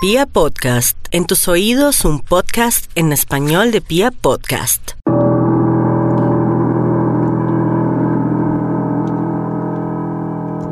Pia 0.00 0.26
Podcast, 0.26 0.96
en 1.10 1.26
tus 1.26 1.48
oídos 1.48 2.04
un 2.04 2.20
podcast 2.20 2.90
en 2.94 3.12
español 3.12 3.72
de 3.72 3.80
Pia 3.80 4.10
Podcast. 4.10 4.92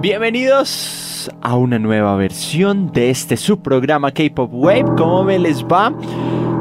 Bienvenidos 0.01 1.31
a 1.43 1.57
una 1.57 1.79
nueva 1.79 2.15
versión 2.17 2.93
de 2.93 3.11
este 3.11 3.37
subprograma 3.37 4.13
K-Pop 4.13 4.51
Wave. 4.53 4.85
¿Cómo 4.97 5.25
me 5.25 5.39
les 5.39 5.65
va? 5.65 5.91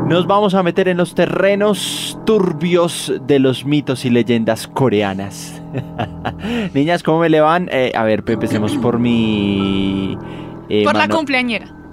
Nos 0.08 0.26
vamos 0.26 0.54
a 0.56 0.64
meter 0.64 0.88
en 0.88 0.98
los 0.98 1.14
terrenos 1.16 2.18
turbios 2.26 3.14
de 3.28 3.40
los 3.40 3.66
mitos 3.66 4.06
y 4.06 4.10
leyendas 4.10 4.68
coreanas. 4.68 5.62
Niñas, 6.74 7.04
¿cómo 7.04 7.20
me 7.20 7.30
le 7.30 7.42
van? 7.42 7.68
Eh, 7.72 7.92
a 7.94 8.04
ver, 8.04 8.24
empecemos 8.28 8.76
por 8.78 9.00
mi... 9.00 10.18
eh, 10.70 10.84
Por 10.84 10.94
la 10.94 11.02
mano- 11.02 11.16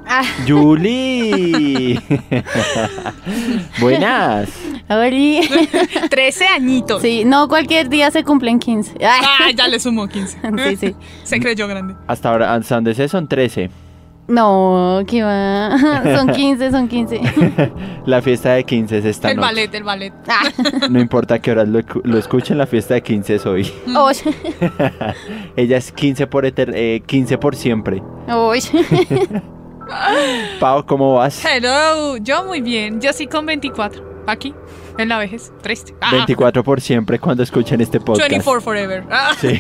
cumpleañera. 0.05 0.23
Julie. 0.47 2.01
Buenas. 3.81 4.51
Oli. 4.89 5.41
13 6.11 6.47
añitos. 6.47 7.03
Sí, 7.03 7.25
no 7.25 7.49
cualquier 7.49 7.89
día 7.89 8.11
se 8.11 8.25
cumplen 8.25 8.59
15. 8.59 8.93
Ay. 9.01 9.23
Ah, 9.25 9.51
ya 9.55 9.69
le 9.69 9.79
sumó 9.81 10.09
15. 10.09 10.39
Sí, 10.69 10.77
sí. 10.77 10.97
Se 11.25 11.41
creyó 11.41 11.67
grande. 11.69 11.95
Hasta 12.07 12.31
ahora, 12.31 12.55
hasta 12.55 12.75
donde 12.77 12.95
sé, 12.95 13.09
son 13.09 13.27
13. 13.29 13.71
No, 14.29 15.03
que 15.07 15.23
va. 15.23 15.77
Son 16.17 16.29
15, 16.29 16.71
son 16.71 16.87
15. 16.89 17.21
La 18.07 18.23
fiesta 18.23 18.53
de 18.53 18.65
15 18.65 18.99
es 18.99 19.05
esta 19.05 19.31
el 19.31 19.37
noche. 19.37 19.47
ballet, 19.49 19.75
el 19.75 19.83
ballet. 19.83 20.13
Ah. 20.29 20.43
No 20.89 21.01
importa 21.01 21.41
qué 21.41 21.51
horas 21.51 21.69
lo, 21.69 21.81
lo 22.05 22.19
escuchen, 22.19 22.57
la 22.57 22.67
fiesta 22.67 22.95
de 22.95 23.03
15 23.03 23.35
es 23.35 23.47
hoy. 23.47 23.71
Uy, 23.87 24.15
Ella 25.57 25.77
es 25.77 25.91
15 25.91 26.27
por, 26.29 26.45
eter- 26.47 26.73
eh, 26.75 27.03
15 27.05 27.37
por 27.39 27.57
siempre. 27.57 28.01
uy. 28.29 28.61
Pau, 30.61 30.85
¿cómo 30.87 31.15
vas? 31.15 31.45
Hello, 31.45 32.17
yo 32.19 32.45
muy 32.45 32.61
bien. 32.61 33.01
Yo 33.01 33.13
sí 33.13 33.27
con 33.27 33.47
24. 33.47 34.13
Aquí, 34.27 34.55
en 34.99 35.09
la 35.09 35.19
vejez. 35.19 35.53
Triste. 35.63 35.95
Ah, 36.01 36.11
24 36.13 36.63
por 36.63 36.81
siempre 36.81 37.19
cuando 37.19 37.43
escuchen 37.43 37.81
este 37.81 37.99
podcast. 38.01 38.29
24 38.31 38.61
forever. 38.61 39.05
Ah. 39.11 39.33
Sí. 39.41 39.59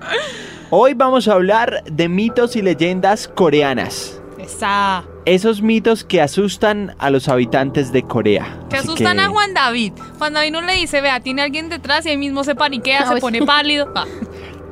Hoy 0.70 0.94
vamos 0.94 1.28
a 1.28 1.34
hablar 1.34 1.84
de 1.84 2.08
mitos 2.08 2.56
y 2.56 2.62
leyendas 2.62 3.28
coreanas. 3.28 4.20
Esa. 4.38 5.04
Esos 5.26 5.62
mitos 5.62 6.04
que 6.04 6.20
asustan 6.20 6.94
a 6.98 7.08
los 7.10 7.28
habitantes 7.28 7.92
de 7.92 8.02
Corea. 8.02 8.58
Que 8.68 8.76
Así 8.76 8.88
asustan 8.88 9.16
que- 9.18 9.22
a 9.22 9.28
Juan 9.28 9.54
David. 9.54 9.92
Juan 10.18 10.32
David 10.34 10.52
no 10.52 10.62
le 10.62 10.74
dice, 10.74 11.00
vea, 11.00 11.20
tiene 11.20 11.42
alguien 11.42 11.68
detrás 11.68 12.04
y 12.06 12.10
ahí 12.10 12.16
mismo 12.16 12.44
se 12.44 12.54
paniquea, 12.54 13.06
se 13.06 13.14
Ay. 13.14 13.20
pone 13.20 13.42
pálido. 13.42 13.90
Ah. 13.94 14.04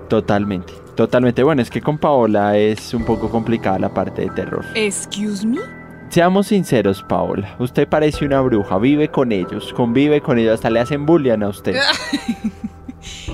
Totalmente, 0.09 0.75
totalmente. 0.95 1.43
Bueno, 1.43 1.63
es 1.63 1.71
que 1.71 1.81
con 1.81 1.99
Paola 1.99 2.57
es 2.57 2.95
un 2.95 3.05
poco 3.05 3.31
complicada 3.31 3.79
la 3.79 3.89
parte 3.89 4.23
de 4.23 4.31
terror. 4.31 4.65
Excuse 4.75 5.47
me. 5.47 5.59
Seamos 6.11 6.49
sinceros, 6.49 7.03
Paola. 7.03 7.57
Usted 7.59 7.89
parece 7.89 8.27
una 8.27 8.41
bruja, 8.43 8.79
vive 8.79 9.09
con 9.09 9.33
ellos, 9.33 9.73
convive 9.73 10.21
con 10.21 10.39
ellos, 10.39 10.55
hasta 10.55 10.69
le 10.69 10.81
hacen 10.81 11.07
bullying 11.07 11.43
a 11.43 11.49
usted. 11.49 11.77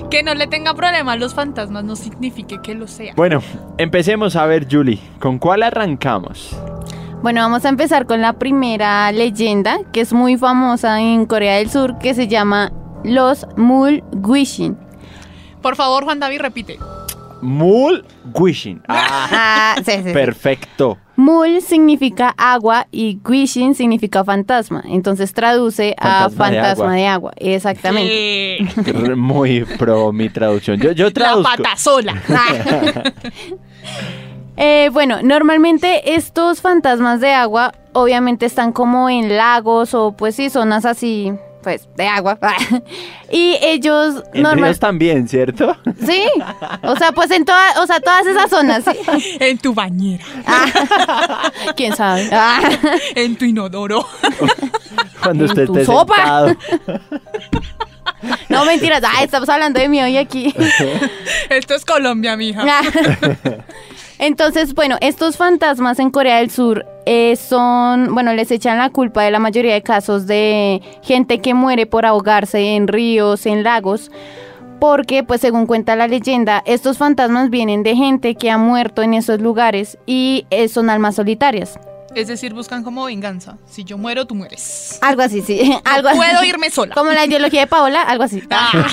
Que 0.09 0.23
no 0.23 0.33
le 0.33 0.47
tenga 0.47 0.73
problema 0.73 1.13
a 1.13 1.15
los 1.15 1.35
fantasmas 1.35 1.83
no 1.83 1.95
signifique 1.95 2.59
que 2.61 2.73
lo 2.73 2.87
sea. 2.87 3.13
Bueno, 3.15 3.43
empecemos 3.77 4.35
a 4.35 4.47
ver, 4.47 4.67
Julie. 4.69 4.99
¿Con 5.19 5.37
cuál 5.37 5.61
arrancamos? 5.61 6.57
Bueno, 7.21 7.41
vamos 7.41 7.65
a 7.65 7.69
empezar 7.69 8.05
con 8.05 8.21
la 8.21 8.33
primera 8.33 9.11
leyenda 9.11 9.79
que 9.91 10.01
es 10.01 10.13
muy 10.13 10.37
famosa 10.37 11.01
en 11.01 11.25
Corea 11.25 11.57
del 11.57 11.69
Sur 11.69 11.99
que 11.99 12.13
se 12.13 12.27
llama 12.27 12.71
los 13.03 13.45
Mulguishin. 13.57 14.77
Por 15.61 15.75
favor, 15.75 16.05
Juan 16.05 16.19
David, 16.19 16.41
repite. 16.41 16.79
Mul 17.41 18.05
Wishing. 18.33 18.81
Ah, 18.89 19.75
sí, 19.85 19.91
sí, 19.91 20.03
sí. 20.05 20.13
perfecto. 20.13 20.97
Mul 21.15 21.61
significa 21.61 22.33
agua 22.37 22.87
y 22.91 23.19
Guishin 23.23 23.75
significa 23.75 24.23
fantasma. 24.23 24.83
Entonces 24.87 25.33
traduce 25.33 25.93
a 25.99 26.29
Fantasma 26.29 26.49
de 26.49 26.59
agua. 26.59 26.93
de 26.93 27.07
agua. 27.07 27.31
Exactamente. 27.35 29.15
Muy 29.15 29.65
pro 29.77 30.11
mi 30.13 30.29
traducción. 30.29 30.79
Yo, 30.79 30.91
yo 30.93 31.05
la 31.07 31.11
traduzco. 31.11 31.51
pata 31.57 31.75
sola. 31.77 32.13
Eh, 34.61 34.89
bueno, 34.91 35.19
normalmente 35.23 36.15
estos 36.15 36.59
fantasmas 36.59 37.21
de 37.21 37.31
agua 37.31 37.71
obviamente 37.93 38.45
están 38.45 38.73
como 38.73 39.09
en 39.09 39.37
lagos 39.37 39.93
o 39.93 40.11
pues 40.11 40.35
sí, 40.35 40.49
zonas 40.49 40.83
así, 40.83 41.31
pues 41.69 41.87
de 41.95 42.07
agua. 42.07 42.39
y 43.31 43.57
ellos 43.61 44.23
En 44.33 44.41
normal 44.41 44.63
ríos 44.69 44.79
también, 44.79 45.27
¿cierto? 45.27 45.77
Sí, 46.03 46.23
o 46.81 46.95
sea, 46.95 47.11
pues 47.11 47.29
en 47.29 47.45
todas, 47.45 47.77
o 47.77 47.85
sea, 47.85 47.99
todas 47.99 48.25
esas 48.25 48.49
zonas, 48.49 48.83
¿sí? 48.83 49.37
En 49.39 49.59
tu 49.59 49.71
bañera. 49.75 50.25
Ah, 50.47 51.51
¿Quién 51.77 51.95
sabe? 51.95 52.27
Ah, 52.31 52.59
En 53.13 53.35
tu 53.35 53.45
inodoro. 53.45 54.03
Cuando 55.21 55.43
En 55.43 55.49
usted 55.51 55.67
tu 55.67 55.73
esté 55.77 55.85
sopa. 55.85 56.15
sentado. 56.15 56.55
no, 58.49 58.65
mentiras, 58.65 59.03
ay, 59.07 59.25
estamos 59.25 59.47
hablando 59.47 59.79
de 59.79 59.89
mí 59.89 60.01
hoy 60.01 60.17
aquí. 60.17 60.51
Esto 61.51 61.75
es 61.75 61.85
Colombia, 61.85 62.35
mija. 62.35 62.65
Entonces, 64.19 64.73
bueno, 64.73 64.97
estos 64.99 65.37
fantasmas 65.37 65.97
en 65.99 66.11
Corea 66.11 66.37
del 66.37 66.51
Sur 66.51 66.85
eh, 67.05 67.35
son, 67.37 68.13
bueno, 68.13 68.33
les 68.33 68.51
echan 68.51 68.77
la 68.77 68.89
culpa 68.89 69.23
de 69.23 69.31
la 69.31 69.39
mayoría 69.39 69.73
de 69.73 69.81
casos 69.81 70.27
de 70.27 70.81
gente 71.01 71.39
que 71.39 71.53
muere 71.53 71.85
por 71.85 72.05
ahogarse 72.05 72.75
en 72.75 72.87
ríos, 72.89 73.45
en 73.45 73.63
lagos, 73.63 74.11
porque, 74.81 75.23
pues 75.23 75.39
según 75.41 75.65
cuenta 75.65 75.95
la 75.95 76.07
leyenda, 76.07 76.61
estos 76.65 76.97
fantasmas 76.97 77.49
vienen 77.49 77.81
de 77.83 77.95
gente 77.95 78.35
que 78.35 78.51
ha 78.51 78.57
muerto 78.57 79.01
en 79.01 79.13
esos 79.13 79.39
lugares 79.41 79.97
y 80.05 80.45
eh, 80.49 80.67
son 80.67 80.89
almas 80.89 81.15
solitarias. 81.15 81.79
Es 82.15 82.27
decir, 82.27 82.53
buscan 82.53 82.83
como 82.83 83.05
venganza. 83.05 83.57
Si 83.67 83.83
yo 83.83 83.97
muero, 83.97 84.25
tú 84.25 84.35
mueres. 84.35 84.97
Algo 85.01 85.21
así, 85.21 85.41
sí. 85.41 85.69
No 85.69 85.81
Algo 85.85 86.09
así. 86.09 86.17
puedo 86.17 86.43
irme 86.43 86.69
sola. 86.71 86.95
Como 86.95 87.11
la 87.11 87.25
ideología 87.25 87.61
de 87.61 87.67
Paola, 87.67 88.01
algo 88.01 88.23
así. 88.23 88.41
Ah, 88.49 88.87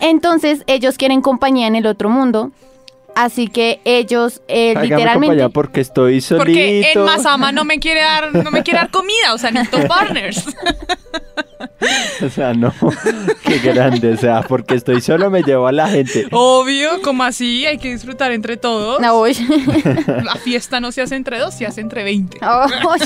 Entonces, 0.00 0.62
ellos 0.66 0.96
quieren 0.96 1.20
compañía 1.22 1.66
en 1.66 1.74
el 1.76 1.86
otro 1.86 2.08
mundo. 2.08 2.52
Así 3.14 3.48
que 3.48 3.80
ellos 3.84 4.42
eh, 4.48 4.74
literalmente. 4.80 5.48
porque 5.50 5.80
estoy 5.80 6.20
solito. 6.20 6.44
porque 6.44 6.92
en 6.92 7.04
Masama 7.04 7.52
no 7.52 7.64
me 7.64 7.78
quiere 7.78 8.00
dar, 8.00 8.34
no 8.34 8.50
me 8.50 8.62
quiere 8.62 8.80
dar 8.80 8.90
comida, 8.92 9.34
o 9.34 9.38
sea, 9.38 9.50
necesito 9.50 9.86
partners. 9.86 10.44
O 12.22 12.28
sea, 12.30 12.54
no. 12.54 12.72
Qué 13.44 13.58
grande. 13.58 14.12
O 14.12 14.16
sea, 14.16 14.42
porque 14.42 14.74
estoy 14.74 15.00
solo 15.00 15.30
me 15.30 15.42
llevo 15.42 15.66
a 15.66 15.72
la 15.72 15.88
gente. 15.88 16.26
Obvio, 16.30 17.02
como 17.02 17.22
así, 17.24 17.66
hay 17.66 17.78
que 17.78 17.90
disfrutar 17.90 18.32
entre 18.32 18.56
todos. 18.56 19.00
No, 19.00 19.20
uy. 19.20 19.34
La 20.24 20.36
fiesta 20.36 20.80
no 20.80 20.92
se 20.92 21.02
hace 21.02 21.16
entre 21.16 21.38
dos, 21.38 21.54
se 21.54 21.66
hace 21.66 21.80
entre 21.80 22.04
20. 22.04 22.38
Uy. 22.38 23.00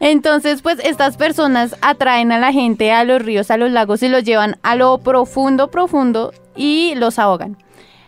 Entonces, 0.00 0.62
pues 0.62 0.78
estas 0.82 1.16
personas 1.16 1.76
atraen 1.80 2.32
a 2.32 2.38
la 2.38 2.52
gente 2.52 2.90
a 2.90 3.04
los 3.04 3.22
ríos, 3.22 3.52
a 3.52 3.56
los 3.56 3.70
lagos 3.70 4.02
y 4.02 4.08
los 4.08 4.24
llevan 4.24 4.58
a 4.62 4.74
lo 4.74 4.98
profundo, 4.98 5.70
profundo 5.70 6.32
y 6.56 6.94
los 6.96 7.20
ahogan. 7.20 7.56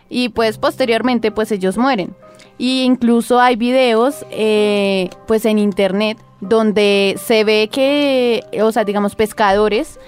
Y 0.09 0.29
pues 0.29 0.57
posteriormente, 0.57 1.31
pues 1.31 1.51
ellos 1.51 1.77
mueren. 1.77 2.15
Y 2.57 2.83
incluso 2.83 3.39
hay 3.39 3.55
videos, 3.55 4.25
eh, 4.31 5.09
pues 5.27 5.45
en 5.45 5.59
internet, 5.59 6.17
donde 6.39 7.15
se 7.21 7.43
ve 7.43 7.69
que, 7.71 8.43
o 8.61 8.71
sea, 8.71 8.83
digamos, 8.83 9.15
pescadores, 9.15 9.99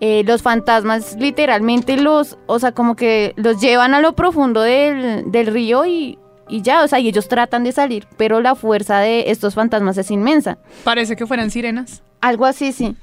eh, 0.00 0.24
los 0.26 0.42
fantasmas 0.42 1.16
literalmente 1.18 1.96
los, 1.96 2.36
o 2.46 2.58
sea, 2.58 2.72
como 2.72 2.96
que 2.96 3.32
los 3.36 3.60
llevan 3.60 3.94
a 3.94 4.00
lo 4.00 4.14
profundo 4.14 4.60
del, 4.60 5.30
del 5.30 5.46
río 5.46 5.86
y, 5.86 6.18
y 6.48 6.60
ya, 6.60 6.82
o 6.82 6.88
sea, 6.88 6.98
y 6.98 7.08
ellos 7.08 7.28
tratan 7.28 7.64
de 7.64 7.72
salir, 7.72 8.06
pero 8.18 8.40
la 8.40 8.54
fuerza 8.54 8.98
de 8.98 9.30
estos 9.30 9.54
fantasmas 9.54 9.96
es 9.96 10.10
inmensa. 10.10 10.58
Parece 10.84 11.16
que 11.16 11.26
fueran 11.26 11.50
sirenas. 11.50 12.02
Algo 12.20 12.44
así, 12.44 12.72
sí. 12.72 12.96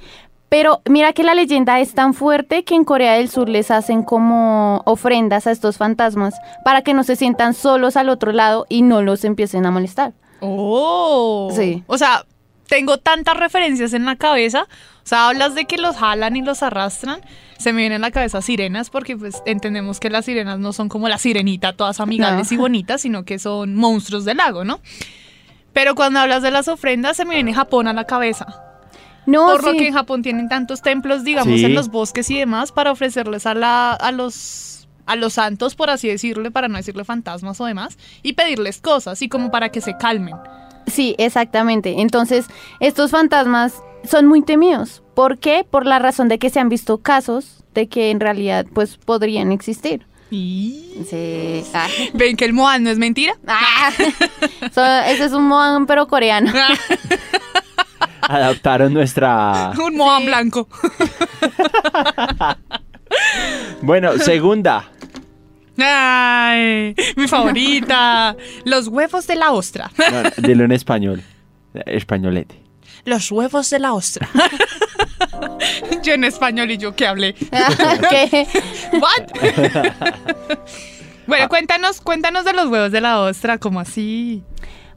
Pero 0.53 0.83
mira 0.87 1.13
que 1.13 1.23
la 1.23 1.33
leyenda 1.33 1.79
es 1.79 1.95
tan 1.95 2.13
fuerte 2.13 2.63
que 2.63 2.75
en 2.75 2.83
Corea 2.83 3.13
del 3.13 3.27
Sur 3.27 3.49
les 3.49 3.71
hacen 3.71 4.03
como 4.03 4.83
ofrendas 4.85 5.47
a 5.47 5.51
estos 5.51 5.77
fantasmas 5.77 6.35
para 6.63 6.83
que 6.83 6.93
no 6.93 7.03
se 7.03 7.15
sientan 7.15 7.55
solos 7.55 7.97
al 7.97 8.07
otro 8.07 8.31
lado 8.33 8.67
y 8.69 8.83
no 8.83 9.01
los 9.01 9.23
empiecen 9.23 9.65
a 9.65 9.71
molestar. 9.71 10.13
Oh. 10.41 11.49
Sí. 11.55 11.83
O 11.87 11.97
sea, 11.97 12.27
tengo 12.67 12.99
tantas 12.99 13.35
referencias 13.35 13.93
en 13.93 14.05
la 14.05 14.15
cabeza. 14.15 14.67
O 15.03 15.07
sea, 15.07 15.29
hablas 15.29 15.55
de 15.55 15.65
que 15.65 15.79
los 15.79 15.95
jalan 15.95 16.35
y 16.35 16.43
los 16.43 16.61
arrastran. 16.61 17.21
Se 17.57 17.73
me 17.73 17.79
vienen 17.81 18.03
a 18.03 18.07
la 18.09 18.11
cabeza 18.11 18.43
sirenas 18.43 18.91
porque 18.91 19.17
pues 19.17 19.41
entendemos 19.47 19.99
que 19.99 20.11
las 20.11 20.25
sirenas 20.25 20.59
no 20.59 20.71
son 20.71 20.87
como 20.87 21.09
la 21.09 21.17
sirenita, 21.17 21.73
todas 21.73 21.99
amigables 21.99 22.51
No. 22.51 22.55
y 22.55 22.57
bonitas, 22.59 23.01
sino 23.01 23.25
que 23.25 23.39
son 23.39 23.73
monstruos 23.73 24.23
del 24.23 24.37
lago, 24.37 24.63
¿no? 24.63 24.81
Pero 25.73 25.95
cuando 25.95 26.19
hablas 26.19 26.43
de 26.43 26.51
las 26.51 26.67
ofrendas 26.67 27.17
se 27.17 27.25
me 27.25 27.33
viene 27.33 27.55
Japón 27.55 27.87
a 27.87 27.93
la 27.93 28.03
cabeza. 28.03 28.59
No, 29.25 29.45
Por 29.47 29.63
lo 29.63 29.71
que 29.73 29.87
en 29.87 29.93
Japón 29.93 30.21
tienen 30.21 30.49
tantos 30.49 30.81
templos, 30.81 31.23
digamos, 31.23 31.59
Sí. 31.59 31.65
en 31.65 31.75
los 31.75 31.89
bosques 31.89 32.29
y 32.29 32.37
demás, 32.37 32.71
para 32.71 32.91
ofrecerles 32.91 33.45
a, 33.45 33.53
la, 33.53 33.93
a 33.93 34.11
los 34.11 34.69
a 35.05 35.17
los 35.17 35.33
santos, 35.33 35.75
por 35.75 35.89
así 35.89 36.07
decirle, 36.07 36.49
para 36.49 36.69
no 36.69 36.77
decirle 36.77 37.03
fantasmas 37.03 37.59
o 37.59 37.65
demás, 37.65 37.97
y 38.21 38.33
pedirles 38.33 38.79
cosas, 38.79 39.21
y 39.21 39.27
como 39.27 39.51
para 39.51 39.67
que 39.69 39.81
se 39.81 39.97
calmen. 39.97 40.35
Sí, 40.87 41.13
exactamente. 41.17 41.95
Entonces, 42.01 42.45
estos 42.79 43.11
fantasmas 43.11 43.73
son 44.09 44.27
muy 44.27 44.41
temidos. 44.43 45.03
¿Por 45.13 45.39
qué? 45.39 45.65
Por 45.69 45.85
la 45.85 45.99
razón 45.99 46.29
de 46.29 46.39
que 46.39 46.49
se 46.49 46.59
han 46.61 46.69
visto 46.69 46.99
casos 46.99 47.63
de 47.73 47.87
que 47.87 48.11
en 48.11 48.19
realidad 48.21 48.65
pues 48.73 48.95
podrían 48.97 49.51
existir. 49.51 50.05
Y... 50.31 51.03
Sí. 51.09 51.63
Ah. 51.73 51.87
¿Ven 52.13 52.35
que 52.37 52.45
el 52.45 52.53
Moan 52.53 52.83
no 52.83 52.89
es 52.89 52.97
mentira? 52.97 53.35
Ah. 53.47 53.91
So, 54.73 54.83
ese 54.83 55.25
es 55.25 55.33
un 55.33 55.47
Moan, 55.47 55.85
pero 55.85 56.07
coreano. 56.07 56.51
Adaptaron 58.27 58.93
nuestra... 58.93 59.71
Un 59.77 59.95
Moan 59.97 60.25
blanco. 60.25 60.67
Bueno, 63.81 64.17
segunda. 64.17 64.89
Ay, 65.77 66.95
mi 67.15 67.27
favorita. 67.27 68.35
Los 68.65 68.87
huevos 68.87 69.27
de 69.27 69.35
la 69.35 69.51
ostra. 69.51 69.91
No, 69.97 70.47
dilo 70.47 70.63
en 70.65 70.71
español. 70.71 71.23
Españolete. 71.85 72.61
Los 73.05 73.31
huevos 73.31 73.69
de 73.69 73.79
la 73.79 73.93
ostra. 73.93 74.29
yo 76.03 76.13
en 76.13 76.23
español 76.23 76.71
y 76.71 76.77
yo 76.77 76.95
que 76.95 77.07
hablé. 77.07 77.33
¿Qué? 77.33 78.47
What? 78.93 79.27
bueno, 81.27 81.49
cuéntanos, 81.49 81.99
cuéntanos 81.99 82.45
de 82.45 82.53
los 82.53 82.67
huevos 82.67 82.91
de 82.91 83.01
la 83.01 83.19
ostra, 83.19 83.57
como 83.57 83.79
así. 83.79 84.43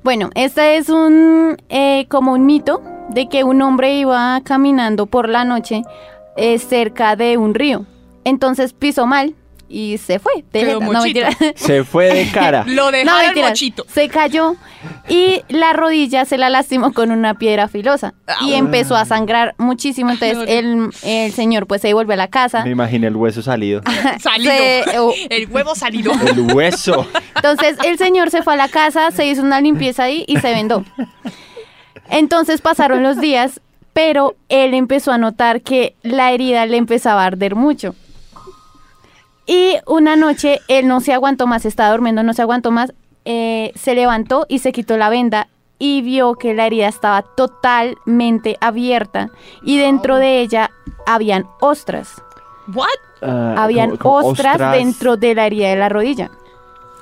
Bueno, 0.04 0.30
este 0.34 0.76
es 0.76 0.88
un 0.88 1.56
eh, 1.68 2.06
como 2.08 2.34
un 2.34 2.46
mito 2.46 2.80
de 3.10 3.28
que 3.28 3.44
un 3.44 3.62
hombre 3.62 3.94
iba 3.98 4.40
caminando 4.44 5.06
por 5.06 5.28
la 5.28 5.44
noche 5.44 5.82
eh, 6.36 6.58
cerca 6.58 7.16
de 7.16 7.36
un 7.38 7.54
río. 7.54 7.84
Entonces 8.24 8.72
pisó 8.72 9.06
mal 9.06 9.34
y 9.68 9.98
se 9.98 10.18
fue. 10.20 10.44
de 10.52 10.60
Quedó 10.60 10.80
jeta. 10.80 11.30
No. 11.30 11.46
Se 11.56 11.82
fue 11.84 12.12
de 12.12 12.30
cara. 12.30 12.64
Lo 12.68 12.84
No, 12.86 12.90
dejaron 12.92 13.20
mentiras. 13.26 13.50
mochito. 13.50 13.84
Se 13.88 14.08
cayó 14.08 14.54
y 15.08 15.42
la 15.48 15.72
rodilla 15.72 16.24
se 16.24 16.38
la 16.38 16.50
lastimó 16.50 16.92
con 16.92 17.10
una 17.10 17.34
piedra 17.34 17.66
filosa 17.66 18.14
y 18.42 18.54
empezó 18.54 18.94
a 18.96 19.04
sangrar 19.04 19.54
muchísimo. 19.58 20.10
Entonces 20.10 20.38
el, 20.48 20.90
el 21.02 21.32
señor 21.32 21.66
pues 21.66 21.80
se 21.82 21.88
devolvió 21.88 22.12
a 22.14 22.16
la 22.16 22.28
casa. 22.28 22.62
Me 22.64 22.70
imaginé 22.70 23.06
el 23.08 23.16
hueso 23.16 23.42
salido. 23.42 23.80
Salido. 24.20 24.52
Se- 24.52 24.98
oh, 25.00 25.12
El 25.30 25.48
huevo 25.50 25.74
salido. 25.74 26.12
El 26.12 26.52
hueso. 26.54 27.06
Entonces 27.34 27.76
el 27.84 27.98
señor 27.98 28.30
se 28.30 28.42
fue 28.42 28.54
a 28.54 28.56
la 28.56 28.68
casa, 28.68 29.10
se 29.10 29.26
hizo 29.26 29.42
una 29.42 29.60
limpieza 29.60 30.04
ahí 30.04 30.24
y 30.28 30.36
se 30.38 30.52
vendó. 30.52 30.84
Entonces 32.10 32.60
pasaron 32.60 33.02
los 33.02 33.20
días, 33.20 33.60
pero 33.92 34.34
él 34.48 34.74
empezó 34.74 35.12
a 35.12 35.18
notar 35.18 35.62
que 35.62 35.94
la 36.02 36.32
herida 36.32 36.66
le 36.66 36.76
empezaba 36.76 37.22
a 37.22 37.26
arder 37.26 37.54
mucho. 37.54 37.94
Y 39.46 39.76
una 39.86 40.16
noche 40.16 40.60
él 40.68 40.88
no 40.88 41.00
se 41.00 41.12
aguantó 41.12 41.46
más, 41.46 41.64
estaba 41.64 41.90
durmiendo, 41.92 42.22
no 42.22 42.34
se 42.34 42.42
aguantó 42.42 42.70
más, 42.70 42.92
eh, 43.24 43.72
se 43.76 43.94
levantó 43.94 44.44
y 44.48 44.58
se 44.58 44.72
quitó 44.72 44.96
la 44.96 45.08
venda 45.08 45.48
y 45.78 46.02
vio 46.02 46.34
que 46.34 46.54
la 46.54 46.66
herida 46.66 46.88
estaba 46.88 47.22
totalmente 47.22 48.56
abierta 48.60 49.30
y 49.62 49.78
dentro 49.78 50.16
de 50.16 50.40
ella 50.40 50.70
habían 51.06 51.46
ostras. 51.60 52.20
What? 52.74 52.88
Ah, 53.22 53.54
Habían 53.58 53.90
como- 53.96 54.16
como 54.16 54.28
ostras, 54.28 54.72
dentro 54.72 55.16
de 55.16 55.34
la 55.34 55.46
herida 55.46 55.68
de 55.68 55.76
la 55.76 55.88
rodilla. 55.88 56.30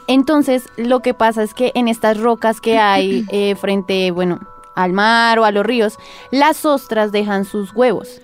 Entonces, 0.06 0.68
lo 0.76 1.00
que 1.00 1.14
pasa 1.14 1.42
es 1.42 1.54
que 1.54 1.72
en 1.74 1.88
estas 1.88 2.18
rocas 2.20 2.60
que 2.60 2.78
hay 2.78 3.24
eh, 3.30 3.54
frente, 3.56 4.10
bueno, 4.10 4.40
al 4.74 4.92
mar 4.92 5.38
o 5.38 5.44
a 5.44 5.50
los 5.50 5.64
ríos, 5.64 5.98
las 6.30 6.64
ostras 6.64 7.12
dejan 7.12 7.44
sus 7.44 7.72
huevos. 7.74 8.20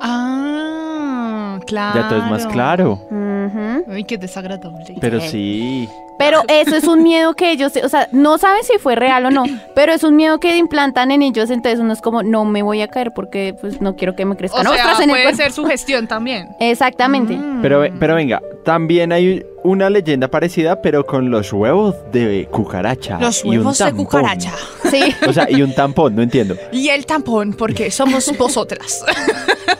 Ah, 0.00 1.58
claro. 1.66 2.00
Ya 2.00 2.08
todo 2.08 2.18
es 2.24 2.30
más 2.30 2.46
claro. 2.46 2.92
Ujú. 3.10 3.84
Ay, 3.92 4.04
qué 4.04 4.18
desagradable. 4.18 4.94
Pero 5.00 5.20
sí. 5.20 5.88
Pero 6.18 6.42
eso 6.48 6.74
es 6.74 6.82
un 6.84 7.04
miedo 7.04 7.34
que 7.34 7.52
ellos, 7.52 7.72
o 7.82 7.88
sea, 7.88 8.08
no 8.10 8.38
saben 8.38 8.64
si 8.64 8.76
fue 8.78 8.96
real 8.96 9.26
o 9.26 9.30
no, 9.30 9.44
pero 9.76 9.92
es 9.92 10.02
un 10.02 10.16
miedo 10.16 10.40
que 10.40 10.56
implantan 10.56 11.12
en 11.12 11.22
ellos, 11.22 11.48
entonces 11.48 11.78
uno 11.78 11.92
es 11.92 12.00
como, 12.00 12.24
no 12.24 12.44
me 12.44 12.62
voy 12.64 12.82
a 12.82 12.88
caer 12.88 13.12
porque 13.14 13.54
pues 13.60 13.80
no 13.80 13.94
quiero 13.94 14.16
que 14.16 14.24
me 14.24 14.34
o 14.34 14.36
crezcan 14.36 14.62
sea, 14.62 14.72
ostras 14.72 14.96
en 14.98 15.04
el 15.04 15.10
puede 15.10 15.22
cuerpo. 15.22 15.36
ser 15.36 15.52
su 15.52 15.64
gestión 15.64 16.08
también. 16.08 16.48
Exactamente. 16.60 17.34
Mm. 17.36 17.62
Pero, 17.62 17.84
pero 18.00 18.16
venga, 18.16 18.42
también 18.64 19.12
hay 19.12 19.46
una 19.62 19.90
leyenda 19.90 20.26
parecida, 20.26 20.82
pero 20.82 21.06
con 21.06 21.30
los 21.30 21.52
huevos 21.52 21.94
de 22.10 22.48
cucaracha. 22.50 23.20
Los 23.20 23.44
y 23.44 23.50
un 23.50 23.58
huevos 23.58 23.78
de 23.78 23.84
tampón. 23.84 24.04
cucaracha. 24.04 24.52
Sí. 24.90 25.14
O 25.24 25.32
sea, 25.32 25.46
y 25.48 25.62
un 25.62 25.72
tampón, 25.72 26.16
no 26.16 26.22
entiendo. 26.22 26.56
Y 26.72 26.88
el 26.88 27.06
tampón, 27.06 27.52
porque 27.52 27.92
somos 27.92 28.28
vosotras. 28.38 29.04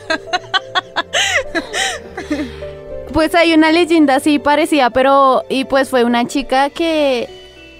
Pues 3.13 3.33
hay 3.33 3.53
una 3.53 3.71
leyenda 3.71 4.15
así 4.15 4.37
parecida, 4.37 4.91
pero 4.91 5.43
y 5.49 5.65
pues 5.65 5.89
fue 5.89 6.03
una 6.03 6.27
chica 6.27 6.69
que, 6.69 7.27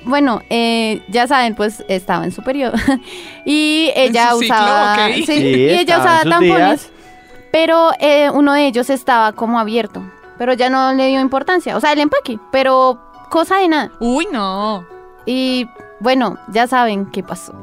bueno, 0.04 0.42
eh, 0.50 1.04
ya 1.08 1.28
saben, 1.28 1.54
pues 1.54 1.84
estaba 1.88 2.26
en 2.26 2.32
su 2.32 2.42
periodo 2.42 2.74
y 3.46 3.92
ella 3.96 4.32
su 4.32 4.40
ciclo, 4.40 4.56
usaba, 4.56 4.94
ok. 5.08 5.14
sí, 5.18 5.26
Sí, 5.26 5.34
y 5.34 5.70
ella 5.70 6.00
usaba 6.00 6.24
tampones, 6.24 6.82
días. 6.82 6.90
pero 7.52 7.92
eh, 8.00 8.32
uno 8.32 8.54
de 8.54 8.66
ellos 8.66 8.90
estaba 8.90 9.34
como 9.34 9.60
abierto, 9.60 10.02
pero 10.40 10.54
ya 10.54 10.70
no 10.72 10.94
le 10.94 11.08
dio 11.08 11.22
importancia, 11.22 11.78
o 11.78 11.80
sea, 11.80 11.94
el 11.94 12.00
empaque, 12.00 12.40
pero 12.52 13.00
cosa 13.30 13.58
de 13.58 13.68
nada. 13.68 13.92
Uy, 14.00 14.28
no. 14.32 14.84
Y 15.28 15.68
bueno, 16.00 16.40
ya 16.48 16.66
saben 16.66 17.06
qué 17.12 17.22
pasó. 17.22 17.54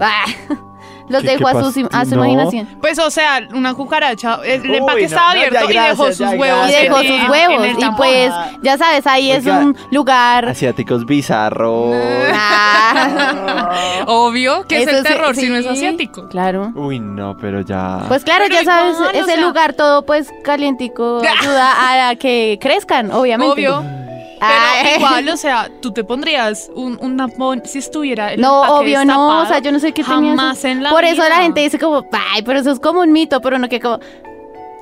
Los 1.09 1.23
¿Qué- 1.23 1.29
dejo 1.29 1.45
qué 1.45 1.51
a 1.51 1.63
su, 1.63 1.83
pasó? 1.83 1.89
a 1.97 2.05
su 2.05 2.17
No. 2.17 2.25
imaginación. 2.25 2.69
Pues, 2.81 2.99
o 2.99 3.11
sea, 3.11 3.41
una 3.55 3.75
cucaracha, 3.75 4.41
el 4.45 4.63
Uy, 4.69 4.77
empaque 4.77 5.01
no, 5.01 5.07
estaba 5.07 5.27
no, 5.27 5.31
abierto 5.33 5.55
ya, 5.55 5.65
y 5.65 5.69
dejó 5.91 6.05
gracias, 6.05 6.17
sus 6.17 6.19
ya, 6.19 6.31
huevos. 6.31 6.59
Y 6.59 6.73
gracias. 6.73 6.83
dejó 6.83 7.01
en- 7.01 7.07
sus 7.07 7.19
en 7.21 7.31
huevos. 7.31 7.65
el 7.67 7.71
Y 7.71 7.81
tampón. 7.81 7.97
pues, 7.97 8.33
ya 8.63 8.79
sabes, 8.79 9.07
ahí 9.07 9.31
es 9.31 9.47
Oiga. 9.47 9.59
un 9.59 9.77
lugar. 9.91 10.49
Asiáticos 10.49 11.07
bizarros. 11.07 11.95
Ah. 12.35 14.05
Obvio 14.07 14.65
que 14.67 14.83
es 14.83 14.89
Eso 14.89 14.99
el 14.99 15.03
terror 15.05 15.35
si 15.37 15.49
no 15.49 15.57
es 15.57 15.65
sí, 15.65 15.71
asiático. 15.71 16.29
Claro. 16.29 16.73
Uy, 16.75 16.99
no, 17.01 17.37
pero 17.37 17.61
ya. 17.61 18.01
Pues 18.09 18.25
claro, 18.25 18.45
Pero 18.49 18.55
ya 18.61 18.65
sabes, 18.65 18.95
igual, 18.97 19.15
o 19.15 19.19
ese 19.19 19.33
sea- 19.35 19.37
lugar 19.47 19.73
todo 19.75 20.05
pues 20.05 20.31
calientico 20.45 21.21
ayuda 21.41 22.09
a 22.11 22.15
que 22.17 22.59
crezcan, 22.61 23.11
obviamente. 23.13 23.53
Obvio. 23.53 24.06
Ay. 24.41 24.83
Pero 24.83 24.97
igual, 24.97 25.29
o 25.29 25.37
sea, 25.37 25.71
tú 25.81 25.93
te 25.93 26.05
pondrías 26.05 26.71
un, 26.75 26.99
un 27.01 27.17
tampón 27.17 27.63
si 27.65 27.79
estuviera 27.79 28.33
el 28.33 28.41
No, 28.41 28.63
obvio 28.79 29.05
no, 29.05 29.43
o 29.43 29.47
sea, 29.47 29.59
yo 29.59 29.73
no 29.73 29.81
sé 29.81 29.93
qué 29.93 30.03
tenía. 30.05 30.31
Jamás 30.31 30.65
en 30.65 30.83
la 30.83 30.91
Por 30.91 31.05
eso 31.05 31.23
la 31.29 31.37
gente 31.37 31.61
dice 31.61 31.79
como, 31.79 32.07
ay, 32.13 32.43
pero 32.43 32.59
eso 32.59 32.71
es 32.71 32.81
como 32.81 33.01
un 33.01 33.13
mito, 33.13 33.41
pero 33.41 33.59
no 33.59 33.69
que 33.69 33.81
como, 33.81 34.01